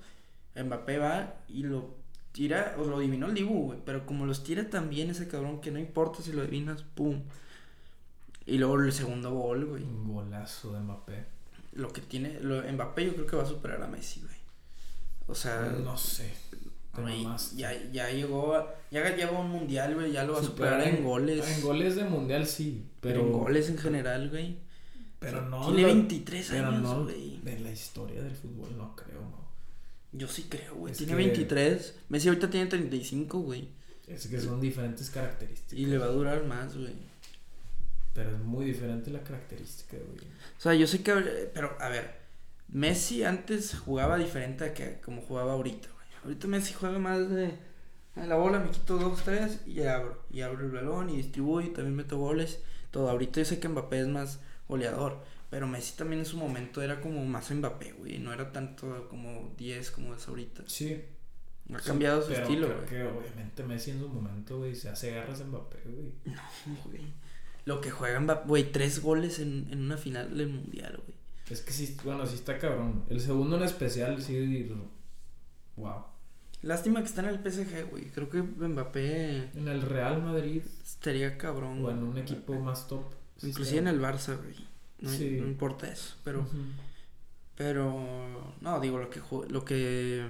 Mbappé 0.55 0.97
va 0.99 1.35
y 1.47 1.63
lo 1.63 1.95
tira. 2.31 2.75
O 2.77 2.83
lo 2.85 2.97
adivinó 2.97 3.27
el 3.27 3.33
Dibu, 3.33 3.65
güey. 3.67 3.79
Pero 3.85 4.05
como 4.05 4.25
los 4.25 4.43
tira 4.43 4.69
también 4.69 5.09
ese 5.09 5.27
cabrón 5.27 5.61
que 5.61 5.71
no 5.71 5.79
importa 5.79 6.21
si 6.21 6.31
lo 6.31 6.41
adivinas, 6.41 6.83
pum. 6.83 7.21
Y 8.45 8.57
luego 8.57 8.79
el 8.79 8.91
segundo 8.91 9.31
gol, 9.31 9.65
güey. 9.65 9.83
Un 9.83 10.13
golazo 10.13 10.73
de 10.73 10.79
Mbappé. 10.81 11.25
Lo 11.73 11.91
que 11.91 12.01
tiene. 12.01 12.39
Lo, 12.41 12.61
Mbappé 12.71 13.05
yo 13.05 13.13
creo 13.15 13.27
que 13.27 13.35
va 13.35 13.43
a 13.43 13.47
superar 13.47 13.81
a 13.81 13.87
Messi, 13.87 14.19
güey. 14.21 14.35
O 15.27 15.35
sea. 15.35 15.61
no 15.83 15.97
sé. 15.97 16.33
Güey, 16.95 17.25
ya, 17.55 17.73
ya 17.91 18.11
llegó. 18.11 18.53
a- 18.53 18.75
Ya 18.91 19.15
lleva 19.15 19.39
un 19.39 19.49
mundial, 19.49 19.95
güey. 19.95 20.11
Ya 20.11 20.25
lo 20.25 20.33
va 20.33 20.39
a 20.39 20.43
superar, 20.43 20.79
Superar 20.81 20.95
en, 20.99 21.03
goles. 21.03 21.57
En 21.57 21.63
goles 21.63 21.95
de 21.95 22.03
mundial 22.03 22.45
sí, 22.45 22.85
pero 23.01 23.21
pero. 23.21 23.25
en 23.25 23.31
goles 23.33 23.69
en 23.69 23.77
general, 23.79 24.29
güey. 24.29 24.57
Pero 25.23 25.41
no. 25.49 25.65
Tiene 25.67 25.81
lo- 25.81 25.87
23 25.87 26.47
pero 26.51 26.67
años, 26.67 26.81
no 26.81 27.03
güey. 27.03 27.39
De 27.41 27.59
la 27.59 27.71
historia 27.71 28.21
del 28.21 28.35
fútbol, 28.35 28.77
no 28.77 28.95
creo, 28.95 29.21
no. 29.21 29.43
Yo 30.11 30.27
sí 30.27 30.43
creo, 30.49 30.75
güey. 30.75 30.93
Tiene 30.93 31.11
que- 31.13 31.17
23. 31.17 31.95
Messi 32.09 32.27
ahorita 32.27 32.49
tiene 32.49 32.67
35, 32.67 33.39
güey. 33.39 33.69
Es 34.07 34.27
que 34.27 34.39
son 34.39 34.59
diferentes 34.61 35.09
características. 35.09 35.73
Y 35.79 35.85
le 35.85 35.97
va 35.97 36.05
a 36.05 36.09
durar 36.09 36.43
más, 36.45 36.77
güey. 36.77 36.93
Pero 38.13 38.31
es 38.31 38.39
muy 38.43 38.65
diferente 38.65 39.09
la 39.09 39.23
característica, 39.23 39.97
güey. 39.97 40.19
O 40.57 40.61
sea, 40.61 40.73
yo 40.75 40.85
sé 40.87 41.01
que. 41.01 41.13
Pero, 41.53 41.75
a 41.79 41.89
ver. 41.89 42.21
Messi 42.69 43.23
antes 43.23 43.75
jugaba 43.77 44.17
diferente 44.17 44.63
a 44.65 44.73
que 44.73 44.99
como 45.01 45.21
jugaba 45.21 45.53
ahorita, 45.53 45.87
güey. 45.93 46.05
Ahorita 46.23 46.47
Messi 46.47 46.73
juega 46.73 46.99
más 46.99 47.29
de. 47.29 47.53
"Ah, 48.15 48.25
La 48.25 48.35
bola 48.35 48.59
me 48.59 48.69
quito 48.71 48.97
dos, 48.97 49.23
tres 49.23 49.59
y 49.65 49.81
abro. 49.83 50.21
Y 50.31 50.41
abro 50.41 50.63
el 50.65 50.71
balón 50.71 51.09
y 51.09 51.17
distribuyo 51.17 51.67
y 51.67 51.73
también 51.73 51.95
meto 51.95 52.17
goles. 52.17 52.59
Todo. 52.91 53.09
Ahorita 53.09 53.39
yo 53.41 53.45
sé 53.45 53.59
que 53.59 53.67
Mbappé 53.69 54.01
es 54.01 54.07
más 54.07 54.39
goleador. 54.73 55.23
Pero 55.49 55.67
Messi 55.67 55.95
también 55.95 56.19
en 56.21 56.25
su 56.25 56.37
momento 56.37 56.81
era 56.81 56.99
como 56.99 57.23
más 57.25 57.51
Mbappé, 57.51 57.93
güey. 57.93 58.17
No 58.19 58.33
era 58.33 58.51
tanto 58.51 59.07
como 59.09 59.53
10 59.57 59.91
como 59.91 60.15
es 60.15 60.27
ahorita. 60.27 60.63
Sí. 60.65 60.99
Ha 61.73 61.77
cambiado 61.79 62.21
su 62.21 62.29
Pero 62.29 62.41
estilo, 62.43 62.67
creo 62.67 62.77
güey. 62.77 62.89
que 62.89 63.03
obviamente 63.03 63.63
Messi 63.63 63.91
en 63.91 63.99
su 63.99 64.09
momento, 64.09 64.57
güey, 64.57 64.75
se 64.75 64.89
hace 64.89 65.11
garras 65.11 65.39
en 65.41 65.49
Mbappé, 65.49 65.77
güey. 65.85 66.11
Güey. 66.85 67.01
Lo 67.65 67.79
que 67.81 67.91
juega 67.91 68.19
Mbappé, 68.19 68.47
güey, 68.47 68.71
tres 68.71 69.01
goles 69.01 69.39
en, 69.39 69.67
en 69.71 69.81
una 69.83 69.97
final 69.97 70.35
del 70.37 70.49
mundial, 70.49 70.99
güey. 71.05 71.17
Es 71.49 71.61
que 71.61 71.71
sí, 71.71 71.95
bueno, 72.03 72.25
sí 72.25 72.35
está 72.35 72.57
cabrón. 72.57 73.03
El 73.09 73.19
segundo 73.21 73.57
en 73.57 73.63
especial, 73.63 74.21
sí. 74.21 74.69
Wow. 75.75 76.05
Lástima 76.63 77.01
que 77.01 77.07
está 77.07 77.21
en 77.21 77.29
el 77.29 77.39
PSG, 77.51 77.89
güey. 77.91 78.05
Creo 78.05 78.29
que 78.29 78.41
Mbappé 78.41 79.49
En 79.55 79.67
el 79.67 79.81
Real 79.81 80.21
Madrid 80.23 80.61
estaría 80.83 81.37
cabrón. 81.37 81.83
o 81.85 81.91
en 81.91 82.03
un 82.03 82.17
equipo 82.17 82.53
más 82.59 82.87
top. 82.87 83.03
Inclusive 83.43 83.79
en 83.79 83.87
el 83.87 83.99
Barça, 84.01 84.37
güey. 84.37 84.55
No, 84.99 85.09
Sí. 85.09 85.37
no 85.39 85.47
importa 85.47 85.91
eso. 85.91 86.15
Pero, 86.23 86.47
pero, 87.55 88.53
no, 88.61 88.79
digo, 88.79 88.97
lo 88.99 89.09
que, 89.09 89.21
lo 89.49 89.65
que, 89.65 90.25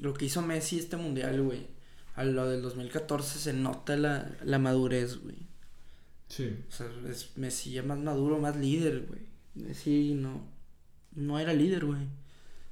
lo 0.00 0.14
que 0.14 0.24
hizo 0.24 0.42
Messi 0.42 0.78
este 0.78 0.96
mundial, 0.96 1.42
güey. 1.42 1.66
A 2.14 2.24
lo 2.24 2.48
del 2.48 2.62
2014 2.62 3.38
se 3.38 3.52
nota 3.52 3.96
la, 3.96 4.30
la 4.44 4.58
madurez, 4.58 5.22
güey. 5.22 5.36
Sí. 6.28 6.56
O 6.68 6.72
sea, 6.72 6.86
es 7.08 7.36
Messi 7.36 7.72
ya 7.72 7.82
más 7.82 7.98
maduro, 7.98 8.38
más 8.38 8.56
líder, 8.56 9.06
güey. 9.08 9.20
Messi 9.54 10.14
no, 10.14 10.46
no 11.14 11.38
era 11.38 11.52
líder, 11.52 11.84
güey. 11.86 12.06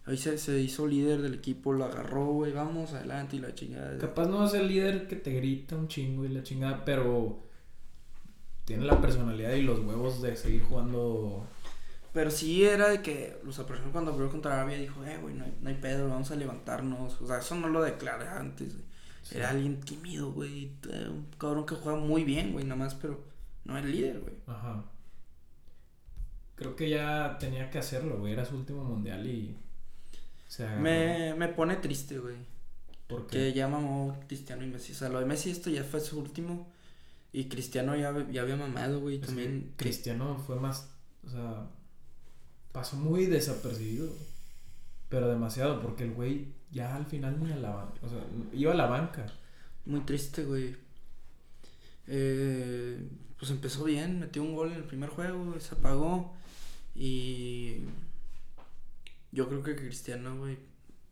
Ahí 0.06 0.16
se, 0.16 0.38
se 0.38 0.58
hizo 0.60 0.86
líder 0.86 1.20
del 1.20 1.34
equipo, 1.34 1.72
lo 1.72 1.84
agarró, 1.84 2.26
güey, 2.32 2.52
vamos 2.52 2.92
adelante 2.94 3.36
y 3.36 3.40
la 3.40 3.54
chingada. 3.54 3.98
Capaz 3.98 4.26
no 4.28 4.46
es 4.46 4.54
el 4.54 4.66
líder 4.66 5.06
que 5.08 5.16
te 5.16 5.32
grita 5.32 5.76
un 5.76 5.88
chingo 5.88 6.24
y 6.24 6.28
la 6.30 6.42
chingada, 6.42 6.84
pero 6.84 7.46
tiene 8.70 8.84
la 8.84 9.00
personalidad 9.00 9.52
y 9.54 9.62
los 9.62 9.80
huevos 9.80 10.22
de 10.22 10.36
seguir 10.36 10.62
jugando. 10.62 11.44
Pero 12.12 12.30
sí 12.30 12.64
era 12.64 12.88
de 12.88 13.02
que, 13.02 13.36
o 13.44 13.50
sea, 13.50 13.66
por 13.66 13.74
ejemplo, 13.74 13.94
cuando 13.94 14.12
abrió 14.12 14.30
contra 14.30 14.52
Arabia 14.54 14.78
dijo, 14.78 15.04
eh, 15.04 15.18
güey, 15.20 15.34
no 15.34 15.44
hay, 15.44 15.58
no 15.60 15.70
hay 15.70 15.74
pedo, 15.74 16.08
vamos 16.08 16.30
a 16.30 16.36
levantarnos. 16.36 17.20
O 17.20 17.26
sea, 17.26 17.38
eso 17.38 17.56
no 17.56 17.68
lo 17.68 17.82
declaré 17.82 18.28
antes, 18.28 18.74
güey. 18.74 18.84
Sí. 19.22 19.38
Era 19.38 19.50
alguien 19.50 19.80
tímido, 19.80 20.30
güey. 20.30 20.70
Un 20.84 21.26
cabrón 21.36 21.66
que 21.66 21.74
juega 21.74 21.98
muy 21.98 22.22
bien, 22.22 22.52
güey, 22.52 22.64
nada 22.64 22.76
más, 22.76 22.94
pero 22.94 23.24
no 23.64 23.76
era 23.76 23.88
líder, 23.88 24.20
güey. 24.20 24.34
Ajá. 24.46 24.84
Creo 26.54 26.76
que 26.76 26.88
ya 26.90 27.38
tenía 27.40 27.70
que 27.70 27.78
hacerlo, 27.78 28.18
güey. 28.18 28.34
Era 28.34 28.44
su 28.44 28.54
último 28.54 28.84
mundial 28.84 29.26
y. 29.26 29.56
Se. 30.46 30.68
Me, 30.76 31.34
me 31.34 31.48
pone 31.48 31.74
triste, 31.76 32.18
güey. 32.20 32.36
¿Por 33.08 33.26
Que 33.26 33.38
qué? 33.38 33.52
ya 33.52 33.66
mamó 33.66 34.16
Cristiano 34.28 34.62
y 34.64 34.68
Messi. 34.68 34.92
O 34.92 34.94
sea, 34.94 35.08
lo 35.08 35.18
de 35.18 35.26
Messi 35.26 35.50
esto 35.50 35.70
ya 35.70 35.82
fue 35.82 35.98
su 35.98 36.20
último. 36.20 36.70
Y 37.32 37.48
Cristiano 37.48 37.94
ya, 37.96 38.26
ya 38.30 38.42
había 38.42 38.56
mamado, 38.56 39.00
güey. 39.00 39.16
Es 39.20 39.26
También. 39.26 39.72
Cristiano 39.76 40.42
fue 40.46 40.56
más. 40.56 40.88
O 41.26 41.30
sea. 41.30 41.66
Pasó 42.72 42.96
muy 42.96 43.26
desapercibido. 43.26 44.08
Pero 45.08 45.28
demasiado, 45.28 45.80
porque 45.82 46.04
el 46.04 46.12
güey 46.12 46.48
ya 46.70 46.94
al 46.94 47.04
final 47.06 47.42
ni 47.42 47.50
a 47.52 47.56
la 47.56 47.70
banca. 47.70 48.00
O 48.02 48.08
sea, 48.08 48.24
iba 48.52 48.72
a 48.72 48.76
la 48.76 48.86
banca. 48.86 49.26
Muy 49.86 50.00
triste, 50.00 50.44
güey. 50.44 50.76
Eh, 52.06 53.08
pues 53.38 53.50
empezó 53.50 53.84
bien, 53.84 54.20
metió 54.20 54.42
un 54.42 54.54
gol 54.54 54.68
en 54.72 54.78
el 54.78 54.84
primer 54.84 55.10
juego, 55.10 55.58
se 55.58 55.74
apagó. 55.74 56.34
Y 56.94 57.78
yo 59.32 59.48
creo 59.48 59.62
que 59.62 59.76
Cristiano, 59.76 60.36
güey, 60.38 60.58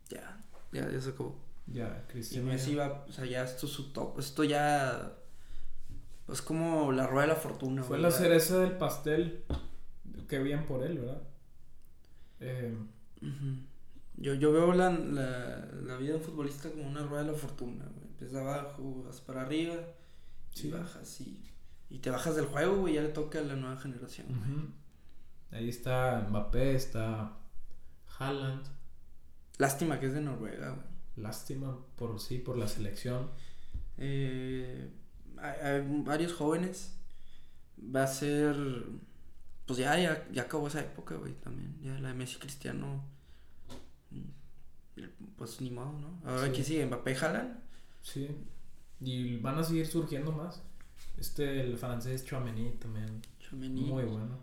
ya, 0.09 0.41
ya, 0.71 0.89
ya 0.91 1.01
se 1.01 1.09
acabó. 1.09 1.35
Ya, 1.67 2.03
Y 2.07 2.11
Cristiano. 2.11 2.47
Messi 2.47 2.75
ya- 2.75 2.87
va, 2.87 3.05
o 3.07 3.11
sea, 3.11 3.25
ya 3.25 3.43
esto 3.43 3.65
es 3.65 3.71
su 3.71 3.91
top. 3.91 4.19
Esto 4.19 4.43
ya 4.43 5.13
es 6.31 6.41
como 6.41 6.91
la 6.91 7.07
rueda 7.07 7.27
de 7.27 7.33
la 7.33 7.39
fortuna, 7.39 7.83
Fue 7.83 7.97
la 7.99 8.11
cereza 8.11 8.59
del 8.59 8.73
pastel. 8.77 9.43
Qué 10.27 10.39
bien 10.39 10.65
por 10.65 10.83
él, 10.83 10.99
¿verdad? 10.99 11.21
Eh. 12.39 12.75
Yo, 14.17 14.33
yo 14.33 14.51
veo 14.51 14.73
la, 14.73 14.91
la, 14.91 15.65
la 15.83 15.97
vida 15.97 16.11
de 16.13 16.17
un 16.17 16.23
futbolista 16.23 16.69
como 16.69 16.87
una 16.87 17.03
rueda 17.05 17.23
de 17.23 17.31
la 17.31 17.37
fortuna, 17.37 17.85
güey. 17.85 18.07
Empiezas 18.07 18.37
abajo, 18.37 19.03
vas 19.05 19.21
para 19.21 19.41
arriba, 19.41 19.75
Sí. 20.51 20.67
y 20.67 20.71
bajas 20.71 21.21
y, 21.21 21.43
y 21.89 21.99
te 21.99 22.09
bajas 22.09 22.35
del 22.35 22.45
juego, 22.45 22.77
güey, 22.77 22.95
ya 22.95 23.01
le 23.01 23.09
toca 23.09 23.39
a 23.39 23.43
la 23.43 23.55
nueva 23.55 23.77
generación. 23.77 24.73
Ahí 25.51 25.69
está 25.69 26.25
Mbappé, 26.29 26.75
está 26.75 27.37
Haaland. 28.19 28.65
Lástima 29.57 29.99
que 29.99 30.07
es 30.07 30.13
de 30.13 30.21
Noruega, 30.21 30.71
güey. 30.71 30.85
Lástima 31.15 31.77
por 31.95 32.19
sí, 32.19 32.37
por 32.39 32.57
la 32.57 32.67
selección. 32.67 33.29
Eh, 33.97 34.89
hay, 35.41 35.67
hay 35.81 36.01
varios 36.03 36.33
jóvenes. 36.33 36.95
Va 37.95 38.03
a 38.03 38.07
ser. 38.07 38.55
Pues 39.65 39.79
ya, 39.79 39.97
ya, 39.99 40.27
ya 40.31 40.43
acabó 40.43 40.67
esa 40.67 40.81
época, 40.81 41.15
güey, 41.15 41.33
también. 41.35 41.77
Ya 41.81 41.97
la 41.99 42.09
de 42.09 42.13
Messi 42.15 42.37
Cristiano. 42.39 43.03
mm, 44.11 45.03
Pues 45.37 45.61
ni 45.61 45.69
modo, 45.71 45.93
¿no? 45.93 46.19
Ahora 46.25 46.43
Sí. 46.45 46.49
aquí 46.49 46.63
sigue 46.63 46.85
Mbappé 46.85 47.15
Haaland. 47.15 47.59
Sí. 48.01 48.27
Y 49.01 49.37
van 49.37 49.57
a 49.59 49.63
seguir 49.63 49.87
surgiendo 49.87 50.31
más. 50.31 50.61
Este, 51.17 51.61
el 51.61 51.77
francés 51.77 52.25
Chouameni 52.25 52.71
también. 52.73 53.21
Tchouaméni. 53.39 53.81
Muy 53.81 54.03
bueno. 54.03 54.39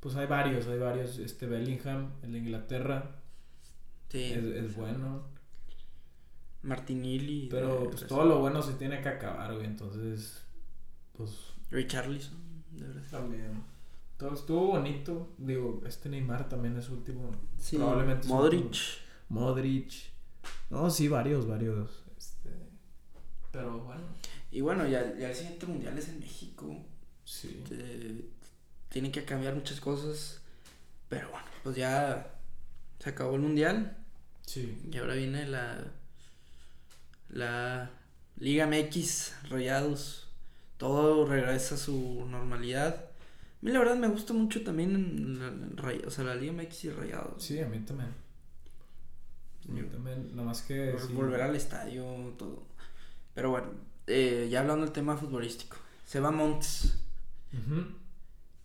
Pues 0.00 0.16
hay 0.16 0.26
varios, 0.26 0.66
hay 0.66 0.78
varios. 0.78 1.18
Este 1.18 1.46
Bellingham, 1.46 2.10
el 2.22 2.32
de 2.32 2.38
Inglaterra, 2.38 3.16
Sí. 4.10 4.24
es, 4.32 4.44
es 4.44 4.76
bueno. 4.76 5.22
Martinelli. 6.62 7.48
Pero 7.50 7.90
pues 7.90 8.06
todo 8.06 8.24
lo 8.24 8.38
bueno 8.40 8.62
se 8.62 8.74
tiene 8.74 9.00
que 9.00 9.08
acabar, 9.08 9.54
güey. 9.54 9.66
Entonces, 9.66 10.42
pues 11.16 11.30
Richarlison, 11.70 12.38
de 12.72 12.86
verdad. 12.86 13.02
también. 13.10 13.62
Todo 14.16 14.34
estuvo 14.34 14.66
bonito. 14.68 15.34
Digo, 15.38 15.82
este 15.86 16.08
Neymar 16.08 16.48
también 16.48 16.76
es 16.76 16.88
último. 16.88 17.30
Sí, 17.58 17.76
Probablemente 17.76 18.28
Modric. 18.28 18.62
último. 18.64 18.80
Modric. 19.30 19.92
No, 20.70 20.90
sí, 20.90 21.08
varios, 21.08 21.46
varios. 21.46 22.04
Este, 22.16 22.50
pero 23.50 23.80
bueno. 23.80 24.02
Y 24.50 24.60
bueno, 24.60 24.86
ya, 24.86 25.16
ya 25.18 25.30
el 25.30 25.34
siguiente 25.34 25.66
mundial 25.66 25.98
es 25.98 26.08
en 26.08 26.20
México. 26.20 26.76
Sí. 27.24 27.64
Eh, 27.70 28.28
tienen 28.90 29.10
que 29.10 29.24
cambiar 29.24 29.54
muchas 29.54 29.80
cosas. 29.80 30.40
Pero 31.08 31.30
bueno, 31.30 31.46
pues 31.64 31.76
ya 31.76 32.34
se 33.00 33.10
acabó 33.10 33.34
el 33.36 33.40
mundial. 33.42 33.96
Sí. 34.46 34.78
Y 34.92 34.96
ahora 34.98 35.14
viene 35.14 35.46
la. 35.48 35.84
La 37.32 37.90
Liga 38.38 38.66
MX, 38.66 39.34
Rayados. 39.50 40.28
Todo 40.76 41.26
regresa 41.26 41.74
a 41.76 41.78
su 41.78 42.26
normalidad. 42.30 42.94
A 42.96 43.64
mí 43.64 43.70
la 43.70 43.78
verdad 43.78 43.96
me 43.96 44.08
gusta 44.08 44.32
mucho 44.32 44.62
también 44.64 45.38
la, 45.38 45.50
la- 45.50 46.06
o 46.06 46.10
sea, 46.10 46.24
la 46.24 46.34
Liga 46.34 46.52
MX 46.52 46.84
y 46.84 46.90
Rayados. 46.90 47.42
Sí, 47.42 47.60
a 47.60 47.66
mí 47.68 47.78
también. 47.80 48.10
A 49.68 49.72
mí 49.72 49.80
Yo- 49.80 49.86
también, 49.86 50.30
nada 50.32 50.48
más 50.48 50.62
que... 50.62 50.94
Sí. 50.98 51.12
Volver 51.12 51.40
al 51.42 51.54
estadio, 51.54 52.04
todo. 52.38 52.64
Pero 53.34 53.50
bueno, 53.50 53.68
eh, 54.08 54.48
ya 54.50 54.60
hablando 54.60 54.84
del 54.84 54.92
tema 54.92 55.16
futbolístico. 55.16 55.76
Seba 56.04 56.30
Montes. 56.32 56.98
Ujú. 57.52 57.84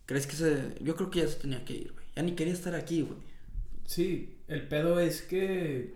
¿Crees 0.06 0.26
que 0.26 0.34
se.? 0.36 0.74
Yo 0.82 0.96
creo 0.96 1.10
que 1.10 1.20
ya 1.20 1.28
se 1.28 1.36
tenía 1.36 1.64
que 1.64 1.74
ir, 1.74 1.92
güey. 1.92 2.04
Ya 2.16 2.22
ni 2.22 2.32
quería 2.34 2.52
estar 2.52 2.74
aquí, 2.74 3.02
güey. 3.02 3.18
Sí, 3.86 4.38
el 4.48 4.66
pedo 4.66 4.98
es 4.98 5.22
que 5.22 5.94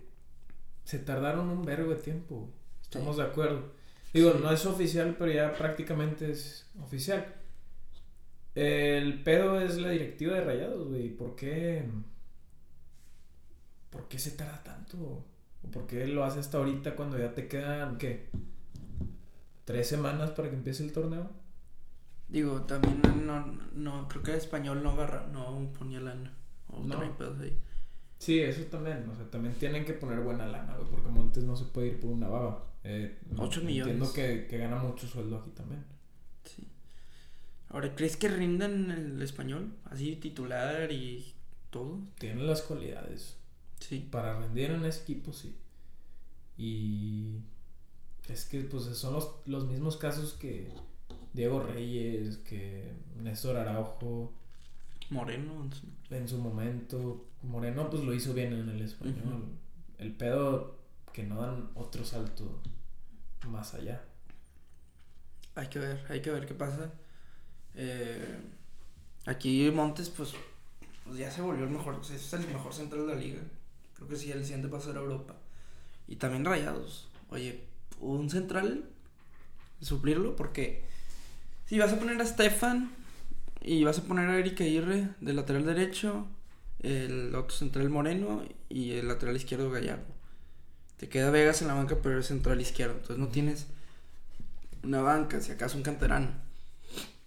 se 0.85 0.99
tardaron 0.99 1.49
un 1.49 1.63
vergo 1.65 1.89
de 1.93 1.97
tiempo, 2.01 2.35
güey. 2.37 2.51
Estamos 2.93 3.17
de 3.17 3.23
acuerdo. 3.23 3.71
Digo, 4.13 4.35
no 4.35 4.51
es 4.51 4.67
oficial, 4.67 5.15
pero 5.17 5.31
ya 5.31 5.51
prácticamente 5.57 6.29
es 6.29 6.69
oficial. 6.79 7.25
El 8.53 9.23
pedo 9.23 9.59
es 9.59 9.77
la 9.77 9.89
directiva 9.89 10.35
de 10.35 10.43
Rayados, 10.43 10.87
güey. 10.89 11.09
¿Por 11.09 11.35
qué? 11.35 11.83
¿Por 13.89 14.07
qué 14.07 14.19
se 14.19 14.29
tarda 14.29 14.61
tanto? 14.61 15.25
¿O 15.63 15.71
por 15.71 15.87
qué 15.87 16.05
lo 16.05 16.23
hace 16.23 16.39
hasta 16.39 16.59
ahorita 16.59 16.95
cuando 16.95 17.17
ya 17.17 17.33
te 17.33 17.47
quedan, 17.47 17.97
qué? 17.97 18.29
¿Tres 19.65 19.87
semanas 19.87 20.29
para 20.29 20.51
que 20.51 20.55
empiece 20.55 20.83
el 20.83 20.93
torneo? 20.93 21.31
Digo, 22.27 22.61
también 22.61 23.01
no, 23.25 23.57
no, 23.73 24.07
creo 24.07 24.21
que 24.21 24.31
el 24.33 24.37
español 24.37 24.83
no 24.83 24.91
agarra, 24.91 25.25
no 25.33 25.67
ponía 25.79 25.99
lana. 25.99 26.31
O 26.67 26.83
No. 26.83 27.17
pedos 27.17 27.39
ahí. 27.39 27.57
Sí, 28.23 28.39
eso 28.39 28.61
también. 28.71 29.05
O 29.09 29.15
sea, 29.17 29.29
también 29.29 29.53
tienen 29.55 29.83
que 29.83 29.91
poner 29.91 30.21
buena 30.21 30.45
lana, 30.45 30.77
güey. 30.77 30.89
Porque 30.89 31.09
Montes 31.09 31.43
no 31.43 31.57
se 31.57 31.65
puede 31.65 31.87
ir 31.89 31.99
por 31.99 32.11
una 32.11 32.29
baba. 32.29 32.65
Eh, 32.85 33.19
Ocho 33.37 33.59
Entiendo 33.59 33.65
millones. 33.95 34.09
que, 34.11 34.47
que 34.49 34.57
gana 34.57 34.77
mucho 34.77 35.05
sueldo 35.07 35.39
aquí 35.39 35.49
también. 35.51 35.83
Sí. 36.45 36.65
Ahora, 37.67 37.93
¿crees 37.95 38.15
que 38.15 38.29
rindan 38.29 38.91
el 38.91 39.21
español? 39.21 39.73
Así 39.83 40.15
titular 40.15 40.89
y 40.89 41.33
todo. 41.69 41.99
Tiene 42.17 42.43
las 42.43 42.61
cualidades. 42.61 43.35
Sí. 43.81 44.07
Para 44.09 44.39
rendir 44.39 44.71
en 44.71 44.85
ese 44.85 45.01
equipo, 45.01 45.33
sí. 45.33 45.57
Y 46.57 47.39
es 48.29 48.45
que 48.45 48.61
pues 48.61 48.83
son 48.85 49.15
los, 49.15 49.31
los 49.47 49.67
mismos 49.67 49.97
casos 49.97 50.31
que 50.33 50.71
Diego 51.33 51.61
Reyes, 51.61 52.37
que 52.37 52.93
Néstor 53.21 53.57
Araujo 53.57 54.31
Moreno. 55.13 55.69
en 56.09 56.27
su 56.27 56.37
momento. 56.37 57.25
Moreno 57.43 57.89
pues 57.89 58.03
lo 58.03 58.13
hizo 58.13 58.33
bien 58.33 58.53
en 58.53 58.69
el 58.69 58.81
español. 58.81 59.45
El 59.97 60.13
pedo 60.13 60.77
que 61.13 61.23
no 61.23 61.41
dan 61.41 61.69
otro 61.75 62.03
salto 62.03 62.59
más 63.47 63.73
allá. 63.73 64.03
Hay 65.55 65.67
que 65.67 65.79
ver, 65.79 66.05
hay 66.09 66.21
que 66.21 66.31
ver 66.31 66.47
qué 66.47 66.55
pasa. 66.55 66.91
Eh, 67.75 68.39
aquí 69.25 69.69
Montes, 69.71 70.09
pues, 70.09 70.33
pues 71.05 71.17
ya 71.17 71.29
se 71.29 71.41
volvió 71.41 71.65
el 71.65 71.69
mejor, 71.69 71.99
es 72.01 72.33
el 72.33 72.47
mejor 72.47 72.73
central 72.73 73.07
de 73.07 73.13
la 73.13 73.19
liga. 73.19 73.41
Creo 73.95 74.07
que 74.07 74.15
sí, 74.15 74.31
el 74.31 74.43
siguiente 74.43 74.67
pasa 74.67 74.89
a 74.89 74.93
ser 74.93 75.01
Europa. 75.01 75.35
Y 76.07 76.15
también 76.15 76.43
Rayados. 76.43 77.07
Oye, 77.29 77.63
un 77.99 78.29
central, 78.29 78.89
suplirlo, 79.81 80.35
porque 80.35 80.83
si 81.65 81.77
vas 81.77 81.93
a 81.93 81.99
poner 81.99 82.19
a 82.19 82.25
Stefan 82.25 83.02
y 83.63 83.83
vas 83.83 83.99
a 83.99 84.03
poner 84.03 84.29
a 84.29 84.37
Eric 84.37 84.61
Aguirre 84.61 85.09
de 85.21 85.33
lateral 85.33 85.65
derecho, 85.65 86.27
el 86.79 87.33
otro 87.33 87.55
central 87.55 87.89
Moreno 87.89 88.43
y 88.69 88.91
el 88.91 89.07
lateral 89.07 89.35
izquierdo 89.35 89.71
Gallardo. 89.71 90.13
Te 90.97 91.07
queda 91.09 91.31
Vegas 91.31 91.61
en 91.61 91.69
la 91.69 91.73
banca, 91.73 91.97
pero 92.01 92.19
es 92.19 92.27
central 92.27 92.59
izquierdo. 92.61 92.95
Entonces 92.95 93.17
no 93.17 93.27
tienes 93.29 93.67
una 94.83 95.01
banca, 95.01 95.39
si 95.41 95.51
acaso 95.51 95.77
un 95.77 95.83
canterano. 95.83 96.31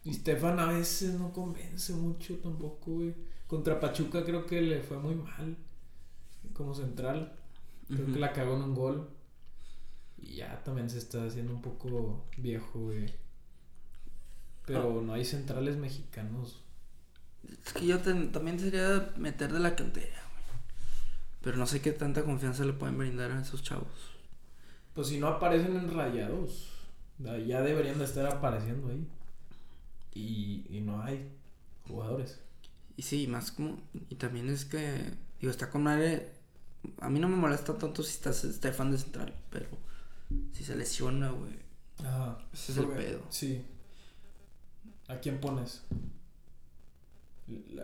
Y 0.05 0.15
Stefan 0.15 0.59
a 0.61 0.67
veces 0.67 1.15
no 1.15 1.33
convence 1.33 1.93
mucho 1.95 2.37
tampoco, 2.37 2.93
güey. 2.93 3.15
Contra 3.47 3.81
Pachuca 3.81 4.25
creo 4.25 4.47
que 4.47 4.61
le 4.61 4.83
fue 4.83 4.99
muy 4.99 5.15
mal. 5.15 5.57
Como 6.53 6.75
central. 6.75 7.37
Creo 7.89 8.07
que 8.07 8.19
la 8.19 8.33
cagó 8.33 8.57
en 8.57 8.63
un 8.63 8.75
gol. 8.75 9.11
Y 10.19 10.37
ya 10.37 10.63
también 10.65 10.91
se 10.91 10.99
está 10.99 11.25
haciendo 11.25 11.53
un 11.53 11.63
poco 11.63 12.27
viejo, 12.37 12.79
güey. 12.79 13.13
Pero 14.67 15.01
no 15.03 15.15
hay 15.15 15.25
centrales 15.25 15.77
mexicanos. 15.77 16.63
Es 17.65 17.73
que 17.73 17.87
yo 17.87 18.01
ten- 18.01 18.33
también 18.33 18.59
sería 18.59 19.13
meter 19.17 19.53
de 19.53 19.61
la 19.61 19.77
cantera, 19.77 20.21
güey. 20.33 20.61
Pero 21.43 21.57
no 21.57 21.67
sé 21.67 21.81
qué 21.81 21.93
tanta 21.93 22.25
confianza 22.25 22.65
le 22.65 22.73
pueden 22.73 22.99
brindar 22.99 23.31
a 23.31 23.41
esos 23.41 23.63
chavos. 23.63 23.87
Pues 24.95 25.09
si 25.09 25.19
no 25.19 25.29
aparecen 25.29 25.77
en 25.77 25.95
rayados. 25.95 26.71
Ya 27.19 27.63
deberían 27.63 27.99
de 27.99 28.05
estar 28.05 28.27
apareciendo 28.27 28.89
ahí. 28.89 29.07
Y, 30.15 30.67
y 30.69 30.81
no 30.81 31.03
hay 31.03 31.31
jugadores. 31.87 32.41
Y 32.97 33.03
sí, 33.03 33.27
más 33.27 33.53
como. 33.53 33.79
Y 34.09 34.17
también 34.17 34.49
es 34.49 34.65
que. 34.65 35.13
Digo, 35.41 35.51
está 35.51 35.71
con 35.71 35.83
madre. 35.85 36.33
A 37.01 37.09
mí 37.11 37.21
no 37.21 37.29
me 37.29 37.37
molesta 37.37 37.77
tanto 37.77 38.03
si 38.03 38.13
estás 38.13 38.43
Stefan 38.43 38.91
de 38.91 38.99
central, 38.99 39.35
pero. 39.51 39.69
Si 40.53 40.65
se 40.65 40.75
lesiona, 40.77 41.31
güey. 41.31 41.59
Ajá. 41.99 42.39
Ese 42.53 42.73
es 42.73 42.79
el 42.79 42.87
pedo. 42.89 43.23
Sí. 43.31 43.65
¿A 45.09 45.17
quién 45.21 45.39
pones? 45.39 45.83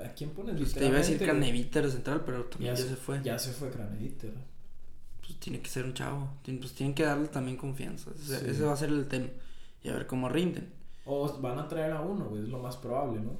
¿A 0.04 0.08
quién 0.14 0.30
pones? 0.30 0.56
Pues 0.56 0.74
te 0.74 0.86
iba 0.86 0.96
a 0.96 0.98
decir 0.98 1.18
de 1.84 1.90
central, 1.90 2.22
pero 2.26 2.44
también 2.46 2.74
ya, 2.74 2.82
se 2.82 2.96
fue. 2.96 3.20
Ya 3.22 3.38
se 3.38 3.52
fue 3.52 3.70
Craneviter. 3.70 4.32
Pues 5.20 5.38
tiene 5.38 5.60
que 5.60 5.70
ser 5.70 5.84
un 5.84 5.94
chavo. 5.94 6.30
Pues 6.44 6.72
tienen 6.72 6.94
que 6.94 7.04
darle 7.04 7.28
también 7.28 7.56
confianza. 7.56 8.10
Ese, 8.16 8.40
Sí. 8.40 8.46
ese 8.50 8.62
va 8.64 8.72
a 8.72 8.76
ser 8.76 8.88
el 8.88 9.06
tema. 9.06 9.28
Y 9.84 9.88
a 9.88 9.92
ver 9.94 10.06
cómo 10.06 10.28
rinden. 10.28 10.68
O 11.04 11.32
van 11.38 11.58
a 11.58 11.68
traer 11.68 11.92
a 11.92 12.00
uno, 12.00 12.24
güey. 12.26 12.42
Es 12.42 12.48
lo 12.48 12.58
más 12.58 12.76
probable, 12.76 13.20
¿no? 13.20 13.36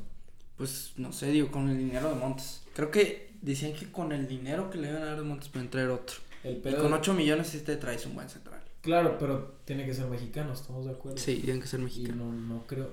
Pues 0.57 0.93
no 0.97 1.13
sé, 1.13 1.27
digo, 1.33 1.51
con 1.51 1.69
el 1.69 1.79
dinero 1.79 2.09
de 2.09 2.15
Montes. 2.15 2.63
Creo 2.75 2.91
que 2.91 3.33
decían 3.43 3.73
que 3.73 3.91
con 3.91 4.13
el 4.13 4.29
dinero 4.29 4.71
que 4.71 4.79
le 4.79 4.91
iban 4.91 5.03
a 5.03 5.07
dar 5.07 5.17
de 5.17 5.23
Montes 5.25 5.49
pueden 5.49 5.71
traer 5.71 5.89
otro. 5.89 6.17
El 6.45 6.59
Y 6.59 6.61
pedo. 6.61 6.83
con 6.83 6.93
8 6.93 7.15
millones 7.15 7.49
sí 7.49 7.61
te 7.61 7.77
traes 7.77 8.07
un 8.07 8.15
buen 8.15 8.29
central. 8.29 8.61
Claro, 8.81 9.17
pero 9.19 9.57
tiene 9.65 9.87
que 9.87 9.95
ser 9.95 10.07
mexicano, 10.07 10.53
estamos 10.53 10.85
de 10.87 10.93
acuerdo. 10.93 11.19
Sí, 11.19 11.37
tienen 11.45 11.61
que 11.63 11.69
ser 11.69 11.81
Y 11.81 11.85
mexicanos. 11.85 12.17
no, 12.17 12.33
no 12.33 12.67
creo. 12.67 12.91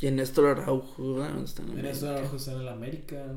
Y 0.00 0.06
en 0.06 0.16
Néstor 0.16 0.46
Araujo. 0.46 1.02
¿Dónde 1.02 1.44
están? 1.44 1.78
En 1.78 1.84
eso 1.86 2.08
Araujo 2.08 2.36
está 2.36 2.52
en 2.52 2.60
el 2.60 2.68
América. 2.68 3.34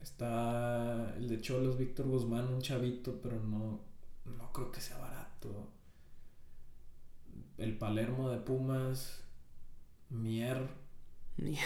Está 0.00 1.14
el 1.16 1.28
de 1.28 1.40
Cholos, 1.40 1.76
Víctor 1.78 2.06
Guzmán, 2.06 2.46
un 2.48 2.60
chavito, 2.62 3.20
pero 3.20 3.40
no, 3.42 3.80
no 4.24 4.52
creo 4.52 4.70
que 4.72 4.80
sea 4.80 4.96
barato. 4.98 5.68
El 7.58 7.76
Palermo 7.76 8.30
de 8.30 8.38
Pumas. 8.38 9.22
Mier. 10.10 10.68
Ni- 11.36 11.58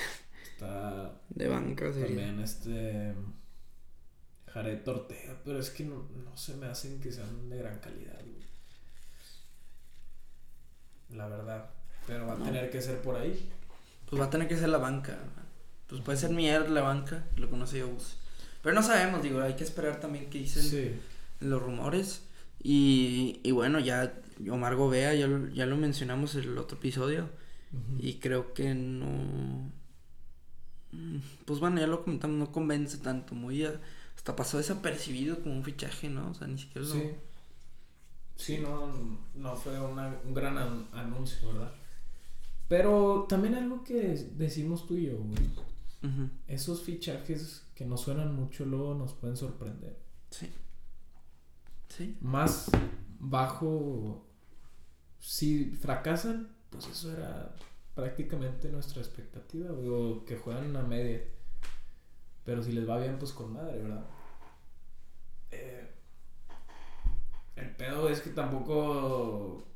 Está 0.53 1.21
De 1.29 1.47
banca 1.49 1.93
sería. 1.93 2.07
también 2.07 2.41
este. 2.41 3.15
Jared 4.49 4.87
Ortega, 4.89 5.41
pero 5.45 5.61
es 5.61 5.71
que 5.71 5.85
no, 5.85 6.09
no 6.25 6.37
se 6.37 6.57
me 6.57 6.67
hacen 6.67 7.01
que 7.01 7.13
sean 7.13 7.49
de 7.49 7.57
gran 7.59 7.79
calidad, 7.79 8.19
güey. 8.21 8.45
La 11.11 11.29
verdad. 11.29 11.71
Pero 12.07 12.27
va 12.27 12.33
a 12.35 12.43
tener 12.43 12.71
que 12.71 12.81
ser 12.83 13.01
por 13.03 13.17
ahí. 13.17 13.53
Pues 14.11 14.21
va 14.21 14.27
a 14.27 14.31
tener 14.31 14.49
que 14.49 14.57
ser 14.57 14.69
la 14.69 14.79
banca. 14.79 15.19
Pues 15.87 16.03
puede 16.03 16.19
ser 16.19 16.31
Mier 16.31 16.69
la 16.71 16.83
banca, 16.83 17.25
lo 17.37 17.49
conoce 17.51 17.79
yo. 17.79 17.89
Pero 18.63 18.75
no 18.75 18.83
sabemos, 18.83 19.23
digo, 19.23 19.41
hay 19.41 19.55
que 19.55 19.65
esperar 19.65 20.01
también 20.01 20.29
qué 20.31 20.39
dicen 20.39 20.63
Sí. 20.63 20.93
los 21.41 21.63
rumores. 21.63 22.25
Y, 22.63 23.41
y 23.43 23.51
bueno, 23.53 23.81
ya 23.81 24.13
Omar 24.51 24.77
Gobea, 24.77 25.15
ya 25.15 25.27
lo, 25.27 25.49
ya 25.49 25.65
lo 25.67 25.77
mencionamos 25.77 26.35
en 26.35 26.43
el 26.45 26.59
otro 26.59 26.77
episodio. 26.79 27.29
Y 28.01 28.15
creo 28.15 28.53
que 28.53 28.75
no. 28.75 29.71
Pues 31.45 31.61
bueno, 31.61 31.81
ya 31.81 31.87
lo 31.87 32.03
comentamos, 32.03 32.37
no 32.37 32.53
convence 32.53 32.99
tanto. 32.99 33.35
Muy. 33.35 33.65
Hasta 34.17 34.35
pasó 34.37 34.59
desapercibido 34.59 35.41
como 35.41 35.55
un 35.55 35.65
fichaje, 35.65 36.09
¿no? 36.09 36.31
O 36.31 36.35
sea, 36.35 36.47
ni 36.49 36.59
siquiera 36.59 36.87
lo. 36.87 36.93
Sí. 36.95 37.11
Sí, 38.37 38.59
no, 38.59 38.93
no 39.35 39.55
fue 39.57 39.79
una- 39.81 40.17
un 40.25 40.35
gran 40.35 40.57
an- 40.59 40.89
anuncio, 40.93 41.53
¿verdad? 41.53 41.73
Pero 42.71 43.27
también 43.29 43.57
algo 43.57 43.83
que 43.83 44.15
decimos 44.37 44.87
tú 44.87 44.95
y 44.95 45.07
yo, 45.07 45.19
güey. 45.19 46.31
Esos 46.47 46.83
fichajes 46.83 47.67
que 47.75 47.85
no 47.85 47.97
suenan 47.97 48.37
mucho 48.37 48.65
luego 48.65 48.95
nos 48.95 49.13
pueden 49.13 49.37
sorprender. 49.37 49.99
Sí. 50.31 50.49
Sí. 51.89 52.17
Más 52.21 52.71
bajo, 53.19 54.25
si 55.19 55.65
fracasan, 55.65 56.55
pues 56.71 56.87
eso 56.87 57.13
era 57.13 57.57
prácticamente 57.97 58.71
nuestra 58.71 59.03
expectativa, 59.03 59.73
güey, 59.73 59.89
o 59.89 60.25
que 60.25 60.37
juegan 60.37 60.77
a 60.77 60.83
media. 60.83 61.25
Pero 62.45 62.63
si 62.63 62.71
les 62.71 62.89
va 62.89 62.99
bien, 62.99 63.19
pues 63.19 63.33
con 63.33 63.53
madre, 63.53 63.83
¿verdad? 63.83 64.07
Eh, 65.51 65.91
el 67.57 67.75
pedo 67.75 68.09
es 68.09 68.21
que 68.21 68.31
tampoco 68.31 69.70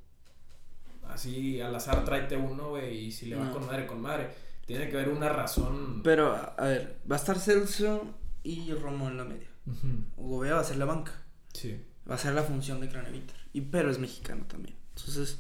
así 1.09 1.61
al 1.61 1.75
azar 1.75 2.05
tráete 2.05 2.37
uno, 2.37 2.71
güey, 2.71 3.07
y 3.07 3.12
si 3.12 3.27
le 3.27 3.37
va 3.37 3.45
No. 3.47 3.53
con 3.53 3.67
madre, 3.67 3.87
con 3.87 4.01
madre. 4.01 4.31
Tiene 4.67 4.88
que 4.88 4.97
haber 4.97 5.11
una 5.11 5.29
razón. 5.29 6.01
Pero, 6.03 6.35
a 6.35 6.64
ver, 6.64 6.99
va 7.11 7.17
a 7.17 7.19
estar 7.19 7.38
Celso 7.38 8.14
y 8.43 8.73
Romo 8.73 9.09
en 9.09 9.17
la 9.19 9.25
media. 9.25 9.49
Ujú. 9.67 10.05
Gobea 10.29 10.55
va 10.55 10.61
a 10.61 10.64
ser 10.64 10.77
la 10.79 10.85
banca. 10.87 11.12
Sí. 11.53 11.81
Va 12.09 12.14
a 12.14 12.19
ser 12.19 12.33
la 12.35 12.43
función 12.43 12.81
de 12.81 12.88
Craneviter. 12.88 13.37
Y 13.53 13.61
pero 13.62 13.90
es 13.90 13.99
mexicano 13.99 14.45
también. 14.47 14.77
Entonces, 14.97 15.38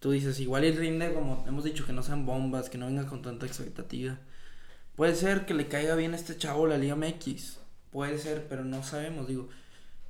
tú 0.00 0.10
dices, 0.10 0.40
igual 0.40 0.64
y 0.64 0.72
rinde, 0.72 1.12
como 1.14 1.44
hemos 1.46 1.64
dicho, 1.64 1.86
que 1.86 1.92
no 1.92 2.02
sean 2.02 2.26
bombas, 2.26 2.68
que 2.70 2.78
no 2.78 2.86
venga 2.86 3.06
con 3.06 3.22
tanta 3.22 3.46
expectativa. 3.46 4.18
Puede 4.96 5.14
ser 5.14 5.46
que 5.46 5.54
le 5.54 5.68
caiga 5.68 5.94
bien 5.94 6.12
a 6.12 6.16
este 6.16 6.36
chavo 6.36 6.66
la 6.66 6.78
Liga 6.78 6.96
MX. 6.96 7.58
Puede 7.90 8.18
ser, 8.18 8.46
pero 8.48 8.64
no 8.64 8.82
sabemos. 8.82 9.26
Digo, 9.28 9.48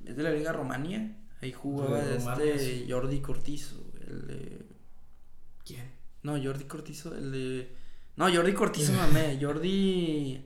es 0.05 0.15
de 0.15 0.23
la 0.23 0.31
Liga 0.31 0.51
Romania. 0.51 1.15
Ahí 1.41 1.51
jugaba 1.51 1.99
De 1.99 2.15
este. 2.55 2.85
Jordi 2.91 3.19
Cortizo. 3.19 3.75
El 4.09 4.27
de. 4.27 4.65
¿Quién? 5.65 5.91
No, 6.23 6.41
Jordi 6.41 6.65
Cortizo, 6.65 7.15
el 7.15 7.31
de. 7.31 7.75
No, 8.15 8.33
Jordi 8.33 8.53
Cortizo, 8.53 8.93
mamé. 8.97 9.37
Jordi. 9.41 10.45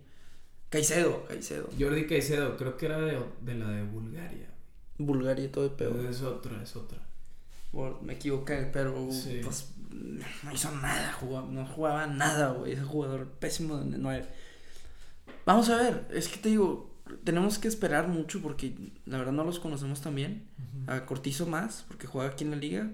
Caicedo, 0.70 1.26
Caicedo. 1.26 1.70
Jordi 1.80 2.08
Caicedo, 2.08 2.58
creo 2.58 2.76
que 2.76 2.88
era 2.88 3.00
de, 3.00 3.20
de 3.41 3.56
la 3.56 3.70
de 3.70 3.84
Bulgaria. 3.84 4.50
Bulgaria, 4.98 5.50
todo 5.52 5.63
de 5.63 5.70
peor. 5.76 5.98
Es 6.06 6.22
otra, 6.22 6.62
es 6.62 6.76
otra. 6.76 7.00
Por- 7.72 8.02
me 8.02 8.13
equivoqué, 8.13 8.70
pero 8.74 9.10
Sí. 9.12 9.39
pues 9.43 9.70
no 9.91 10.52
hizo 10.54 10.72
nada, 10.72 11.13
jugaba, 11.13 11.48
no 11.50 11.65
jugaba 11.65 12.08
nada, 12.08 12.52
güey, 12.52 12.74
ese 12.74 12.84
jugador 12.84 13.28
pésimo 13.39 13.78
de 13.78 13.98
nueve. 13.98 14.28
Vamos 15.46 15.70
a 15.70 15.78
ver, 15.78 16.08
es 16.13 16.28
que 16.28 16.38
te 16.38 16.50
digo, 16.50 16.93
tenemos 17.24 17.58
que 17.60 17.67
esperar 17.70 18.08
mucho 18.10 18.41
porque 18.41 18.74
la 19.06 19.17
verdad 19.20 19.32
no 19.32 19.43
los 19.46 19.60
conocemos 19.60 20.02
tan 20.02 20.15
bien. 20.15 20.48
A 20.88 21.06
Cortizo 21.06 21.46
más, 21.46 21.86
porque 21.88 22.08
juega 22.08 22.30
aquí 22.32 22.43
en 22.43 22.52
la 22.52 22.58
liga. 22.58 22.91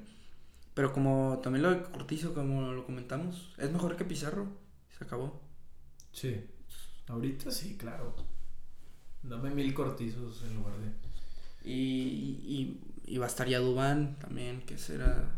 Pero 0.74 0.94
como 0.94 1.40
también 1.44 1.64
lo 1.64 1.72
de 1.72 1.84
Cortizo, 1.84 2.34
como 2.34 2.72
lo 2.74 2.86
comentamos, 2.86 3.54
es 3.58 3.72
mejor 3.72 3.96
que 3.96 4.06
Pizarro. 4.06 4.48
Se 4.98 5.04
acabó. 5.04 5.42
Sí. 6.12 6.46
Ahorita 7.08 7.52
sí, 7.52 7.78
claro. 7.78 8.16
Dame 9.24 9.52
mil 9.52 9.74
cortizos 9.74 10.44
en 10.44 10.56
lugar 10.56 10.76
de. 10.80 10.92
Y, 11.64 12.40
y, 12.44 12.82
y 13.06 13.18
va 13.18 13.26
a 13.26 13.30
estar 13.30 13.48
ya 13.48 13.60
Dubán 13.60 14.18
también, 14.20 14.62
que 14.64 14.78
será 14.78 15.30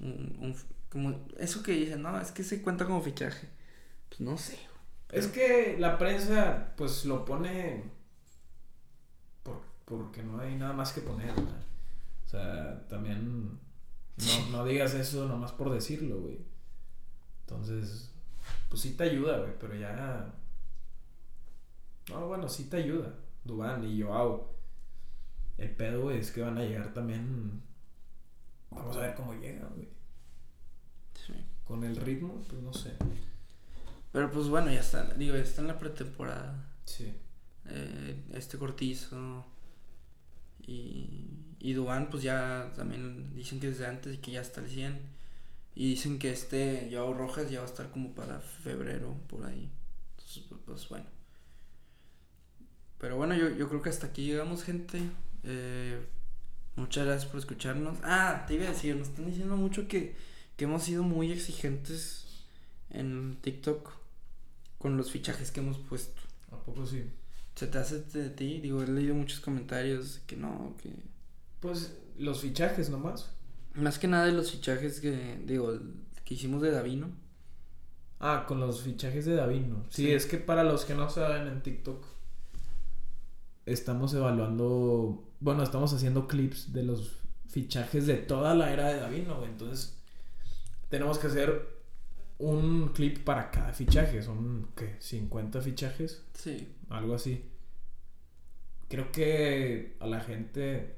un, 0.00 0.36
un- 0.40 0.56
como 0.90 1.26
eso 1.38 1.62
que 1.62 1.72
dicen, 1.72 2.02
no, 2.02 2.18
es 2.20 2.32
que 2.32 2.44
se 2.44 2.62
cuenta 2.62 2.86
como 2.86 3.02
fichaje. 3.02 3.48
Pues 4.08 4.20
no 4.20 4.38
sé. 4.38 4.58
Es 5.10 5.28
que 5.28 5.76
la 5.78 5.98
prensa, 5.98 6.72
pues 6.76 7.04
lo 7.04 7.24
pone. 7.24 7.84
Por, 9.42 9.60
porque 9.84 10.22
no 10.22 10.40
hay 10.40 10.56
nada 10.56 10.72
más 10.72 10.92
que 10.92 11.00
poner, 11.00 11.28
¿verdad? 11.34 11.62
O 12.26 12.28
sea, 12.28 12.88
también. 12.88 13.58
No, 14.16 14.50
no 14.50 14.64
digas 14.64 14.94
eso 14.94 15.28
nomás 15.28 15.52
por 15.52 15.70
decirlo, 15.70 16.20
güey. 16.20 16.38
Entonces, 17.40 18.10
pues 18.68 18.80
sí 18.80 18.94
te 18.94 19.04
ayuda, 19.04 19.38
güey, 19.38 19.52
pero 19.58 19.74
ya. 19.74 20.34
No, 22.08 22.26
bueno, 22.28 22.48
sí 22.48 22.64
te 22.64 22.78
ayuda. 22.78 23.14
Dubán 23.44 23.84
y 23.84 24.02
Joao. 24.02 24.54
El 25.58 25.70
pedo, 25.70 26.02
güey, 26.02 26.18
es 26.18 26.30
que 26.30 26.42
van 26.42 26.58
a 26.58 26.62
llegar 26.64 26.92
también. 26.92 27.62
Vamos 28.70 28.96
a 28.96 29.00
ver 29.00 29.14
cómo 29.14 29.32
llegan, 29.34 29.70
güey. 29.74 29.88
Sí. 31.14 31.34
Con 31.64 31.84
el 31.84 31.96
ritmo, 31.96 32.42
pues 32.48 32.62
no 32.62 32.72
sé. 32.72 32.96
Pero 34.12 34.30
pues 34.30 34.48
bueno, 34.48 34.70
ya 34.70 34.80
está, 34.80 35.04
digo, 35.14 35.34
está 35.34 35.60
en 35.62 35.68
la 35.68 35.78
pretemporada. 35.78 36.68
Sí. 36.84 37.12
eh, 37.66 38.24
este 38.32 38.58
Cortizo 38.58 39.44
y, 40.66 41.28
y 41.66 41.72
Dubán, 41.72 42.10
pues 42.10 42.22
ya 42.22 42.72
también 42.76 43.34
dicen 43.34 43.58
que 43.58 43.66
desde 43.66 43.86
antes 43.86 44.14
y 44.14 44.18
que 44.18 44.30
ya 44.30 44.40
está 44.40 44.60
al 44.60 44.68
100. 44.68 45.00
Y 45.74 45.88
dicen 45.88 46.20
que 46.20 46.30
este 46.30 46.88
Joao 46.92 47.12
Rojas 47.12 47.50
ya 47.50 47.58
va 47.58 47.66
a 47.66 47.68
estar 47.68 47.90
como 47.90 48.14
para 48.14 48.38
febrero, 48.38 49.16
por 49.26 49.44
ahí. 49.44 49.68
Entonces, 50.10 50.44
pues, 50.48 50.60
pues, 50.64 50.88
bueno. 50.88 51.06
Pero 52.98 53.16
bueno, 53.16 53.34
yo, 53.34 53.50
yo 53.50 53.68
creo 53.68 53.82
que 53.82 53.88
hasta 53.88 54.06
aquí 54.06 54.26
llegamos, 54.26 54.62
gente. 54.62 55.10
Eh, 55.42 56.06
muchas 56.76 57.04
gracias 57.04 57.28
por 57.28 57.40
escucharnos. 57.40 57.98
Ah, 58.04 58.44
te 58.46 58.54
iba 58.54 58.66
a 58.66 58.70
decir, 58.70 58.94
nos 58.94 59.08
están 59.08 59.26
diciendo 59.26 59.56
mucho 59.56 59.88
que, 59.88 60.14
que 60.56 60.66
hemos 60.66 60.84
sido 60.84 61.02
muy 61.02 61.32
exigentes 61.32 62.44
en 62.90 63.38
TikTok 63.42 63.90
con 64.78 64.96
los 64.96 65.10
fichajes 65.10 65.50
que 65.50 65.58
hemos 65.58 65.78
puesto. 65.78 66.22
¿A 66.52 66.58
poco 66.58 66.86
sí? 66.86 67.10
¿Se 67.56 67.66
te 67.66 67.78
hace 67.78 68.02
de 68.02 68.30
ti? 68.30 68.60
Digo, 68.60 68.84
he 68.84 68.86
leído 68.86 69.16
muchos 69.16 69.40
comentarios 69.40 70.20
que 70.28 70.36
no, 70.36 70.76
que... 70.80 71.15
Pues 71.60 71.96
los 72.18 72.40
fichajes 72.40 72.90
nomás. 72.90 73.30
Más 73.74 73.98
que 73.98 74.08
nada 74.08 74.26
de 74.26 74.32
los 74.32 74.50
fichajes 74.50 75.00
que, 75.00 75.38
digo, 75.44 75.78
que 76.24 76.34
hicimos 76.34 76.62
de 76.62 76.70
Davino. 76.70 77.10
Ah, 78.20 78.44
con 78.48 78.60
los 78.60 78.82
fichajes 78.82 79.26
de 79.26 79.34
Davino. 79.34 79.84
Sí, 79.90 80.04
Sí. 80.06 80.12
es 80.12 80.26
que 80.26 80.38
para 80.38 80.64
los 80.64 80.84
que 80.86 80.94
no 80.94 81.10
saben 81.10 81.46
en 81.48 81.62
TikTok, 81.62 82.04
estamos 83.66 84.14
evaluando, 84.14 85.28
bueno, 85.40 85.62
estamos 85.62 85.92
haciendo 85.92 86.26
clips 86.28 86.72
de 86.72 86.82
los 86.84 87.18
fichajes 87.48 88.06
de 88.06 88.14
toda 88.14 88.54
la 88.54 88.72
era 88.72 88.88
de 88.88 89.00
Davino. 89.00 89.44
Entonces, 89.44 89.98
tenemos 90.88 91.18
que 91.18 91.26
hacer 91.26 91.76
un 92.38 92.88
clip 92.94 93.24
para 93.24 93.50
cada 93.50 93.72
fichaje. 93.72 94.22
Son, 94.22 94.68
¿qué? 94.76 94.96
50 95.00 95.60
fichajes, 95.60 96.22
Sí. 96.34 96.68
algo 96.88 97.14
así. 97.14 97.44
Creo 98.88 99.10
que 99.10 99.96
a 100.00 100.06
la 100.06 100.20
gente, 100.20 100.96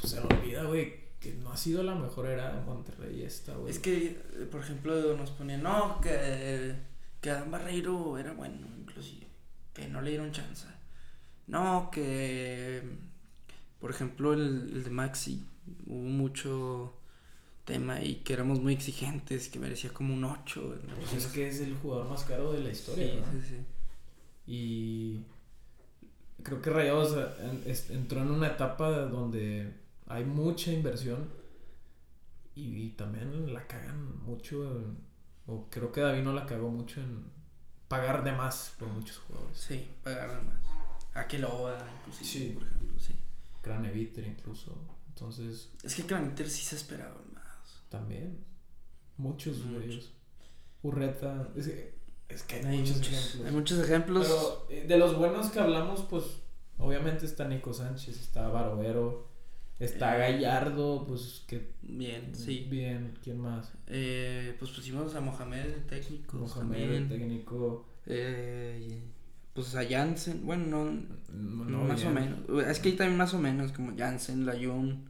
pues 0.00 0.12
se 0.12 0.20
le 0.20 0.26
olvida, 0.26 0.64
güey, 0.64 0.94
que 1.20 1.34
no 1.34 1.52
ha 1.52 1.56
sido 1.56 1.82
la 1.82 1.94
mejor 1.94 2.26
era 2.26 2.54
de 2.54 2.62
Monterrey 2.62 3.22
esta, 3.22 3.54
güey. 3.54 3.70
Es 3.70 3.78
que, 3.78 4.06
eh, 4.06 4.48
por 4.50 4.62
ejemplo, 4.62 5.16
nos 5.16 5.30
ponían, 5.30 5.62
no, 5.62 6.00
que, 6.00 6.74
que 7.20 7.30
Adán 7.30 7.50
Barreiro 7.50 8.18
era 8.18 8.32
bueno, 8.32 8.66
inclusive, 8.78 9.26
que 9.74 9.88
no 9.88 10.00
le 10.00 10.10
dieron 10.10 10.32
chance. 10.32 10.66
No, 11.46 11.90
que, 11.92 12.82
por 13.80 13.90
ejemplo, 13.90 14.32
el, 14.32 14.70
el 14.72 14.84
de 14.84 14.90
Maxi, 14.90 15.44
hubo 15.86 16.08
mucho 16.08 16.94
tema 17.64 18.02
y 18.02 18.16
que 18.16 18.32
éramos 18.32 18.60
muy 18.60 18.72
exigentes, 18.72 19.48
que 19.48 19.58
merecía 19.58 19.92
como 19.92 20.14
un 20.14 20.24
8. 20.24 20.76
Pues 20.96 21.24
es 21.24 21.32
que 21.32 21.48
es 21.48 21.60
el 21.60 21.74
jugador 21.76 22.08
más 22.08 22.24
caro 22.24 22.52
de 22.52 22.60
la 22.60 22.70
historia. 22.70 23.12
Sí, 23.12 23.20
¿no? 23.20 23.32
sí, 23.32 23.48
sí. 23.48 23.56
Y 24.46 25.24
creo 26.42 26.60
que 26.62 26.70
Rayados 26.70 27.16
eh, 27.16 27.74
entró 27.90 28.22
en 28.22 28.30
una 28.30 28.48
etapa 28.48 28.90
donde 28.90 29.72
hay 30.10 30.24
mucha 30.24 30.72
inversión 30.72 31.30
y, 32.54 32.76
y 32.84 32.90
también 32.90 33.52
la 33.52 33.66
cagan 33.66 34.20
mucho. 34.22 34.64
en- 34.78 34.98
o 35.46 35.68
creo 35.70 35.90
que 35.90 36.00
David 36.00 36.22
no 36.22 36.32
la 36.32 36.46
cagó 36.46 36.70
mucho 36.70 37.00
en 37.00 37.24
pagar 37.88 38.22
de 38.22 38.32
más 38.32 38.74
por 38.78 38.88
muchos 38.88 39.18
jugadores. 39.18 39.58
Sí, 39.58 39.88
pagaron 40.04 40.46
más. 40.46 40.60
A 41.14 41.26
que 41.26 41.38
lo 41.38 41.48
inclusive, 41.98 42.24
Sí. 42.28 42.50
por 42.58 42.68
ejemplo, 42.68 43.00
sí. 43.00 43.14
Craneviter 43.62 44.26
incluso. 44.26 44.76
Entonces, 45.08 45.70
Es 45.82 45.94
que 45.96 46.04
Craniter 46.06 46.48
sí 46.48 46.62
se 46.64 46.76
esperaba 46.76 47.16
más. 47.34 47.82
también. 47.88 48.44
Muchos 49.16 49.58
de 49.58 49.64
Muchos. 49.70 49.84
ellos. 49.84 50.12
Urreta. 50.82 51.48
Es 51.56 51.66
que, 51.66 51.94
es 52.28 52.42
que 52.44 52.56
hay, 52.56 52.64
Hay 52.66 52.78
muchos 52.78 52.96
muchos, 52.98 53.12
ejemplos. 53.12 53.46
hay 53.46 53.52
muchos 53.52 53.78
ejemplos. 53.80 54.26
Pero 54.28 54.66
eh, 54.70 54.86
de 54.86 54.96
los 54.98 55.18
buenos 55.18 55.50
que 55.50 55.58
hablamos, 55.60 56.02
pues 56.02 56.24
obviamente 56.78 57.26
está 57.26 57.48
Nico 57.48 57.72
Sánchez, 57.74 58.18
está 58.20 58.48
Barovero, 58.48 59.28
está. 59.80 60.16
Gallardo, 60.16 61.04
pues 61.06 61.44
que 61.46 61.72
Bien, 61.82 62.34
sí. 62.34 62.66
bien, 62.70 63.14
¿quién 63.22 63.38
más? 63.40 63.72
Eh, 63.86 64.54
pues 64.58 64.70
pusimos 64.70 65.14
a 65.14 65.20
Mohamed 65.20 65.64
de 65.66 65.80
técnico. 65.88 66.38
Mohamed, 66.38 66.90
el 66.92 67.08
técnico. 67.08 67.86
Eh, 68.06 69.02
pues 69.52 69.74
a 69.74 69.84
Jansen, 69.84 70.44
bueno, 70.46 70.66
no, 70.84 71.02
No, 71.32 71.64
no, 71.64 71.84
más 71.84 72.00
bien. 72.00 72.10
o 72.12 72.14
menos. 72.14 72.66
Es 72.68 72.78
que 72.78 72.90
hay 72.90 72.96
también 72.96 73.18
más 73.18 73.34
o 73.34 73.38
menos, 73.38 73.72
como 73.72 73.96
Jansen, 73.96 74.46
Layun. 74.46 75.04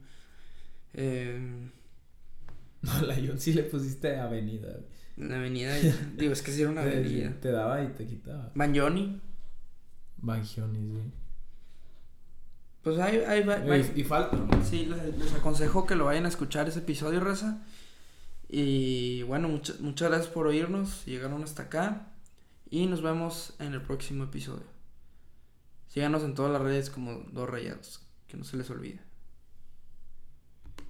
Eh, 0.93 1.69
No, 2.81 3.01
la 3.03 3.13
John 3.15 3.37
sí 3.39 3.53
le 3.53 3.61
pusiste 3.63 4.17
avenida. 4.17 4.79
la 5.17 5.35
avenida, 5.35 5.71
digo, 6.17 6.33
es 6.33 6.41
que 6.41 6.51
sí 6.51 6.61
era 6.61 6.71
una 6.71 6.81
avenida. 6.81 7.31
Te, 7.39 7.51
daba 7.51 7.83
y 7.83 7.89
te 7.89 8.07
quitaba. 8.07 8.51
Banjoni, 8.55 9.21
Bangioni, 10.17 10.79
sí. 10.79 11.11
Pues 12.83 12.97
ahí, 12.99 13.17
ahí 13.27 13.43
va. 13.43 13.59
Y, 13.77 13.93
y 14.01 14.03
falta, 14.03 14.37
¿no? 14.37 14.65
Sí, 14.65 14.85
les, 14.85 15.17
les 15.17 15.33
aconsejo 15.33 15.85
que 15.85 15.95
lo 15.95 16.05
vayan 16.05 16.25
a 16.25 16.29
escuchar 16.29 16.67
ese 16.67 16.79
episodio, 16.79 17.19
raza. 17.19 17.63
Y 18.49 19.23
bueno, 19.23 19.47
muchas 19.47 19.79
muchas 19.79 20.09
gracias 20.09 20.31
por 20.31 20.47
oírnos. 20.47 21.05
Llegaron 21.05 21.43
hasta 21.43 21.63
acá. 21.63 22.07
Y 22.69 22.85
nos 22.87 23.01
vemos 23.01 23.53
en 23.59 23.73
el 23.73 23.81
próximo 23.81 24.23
episodio. 24.23 24.65
Síganos 25.87 26.23
en 26.23 26.35
todas 26.35 26.51
las 26.51 26.61
redes 26.61 26.89
como 26.89 27.23
Dos 27.31 27.49
Rayados. 27.49 28.01
Que 28.27 28.37
no 28.37 28.43
se 28.43 28.57
les 28.57 28.69
olvide. 28.69 29.01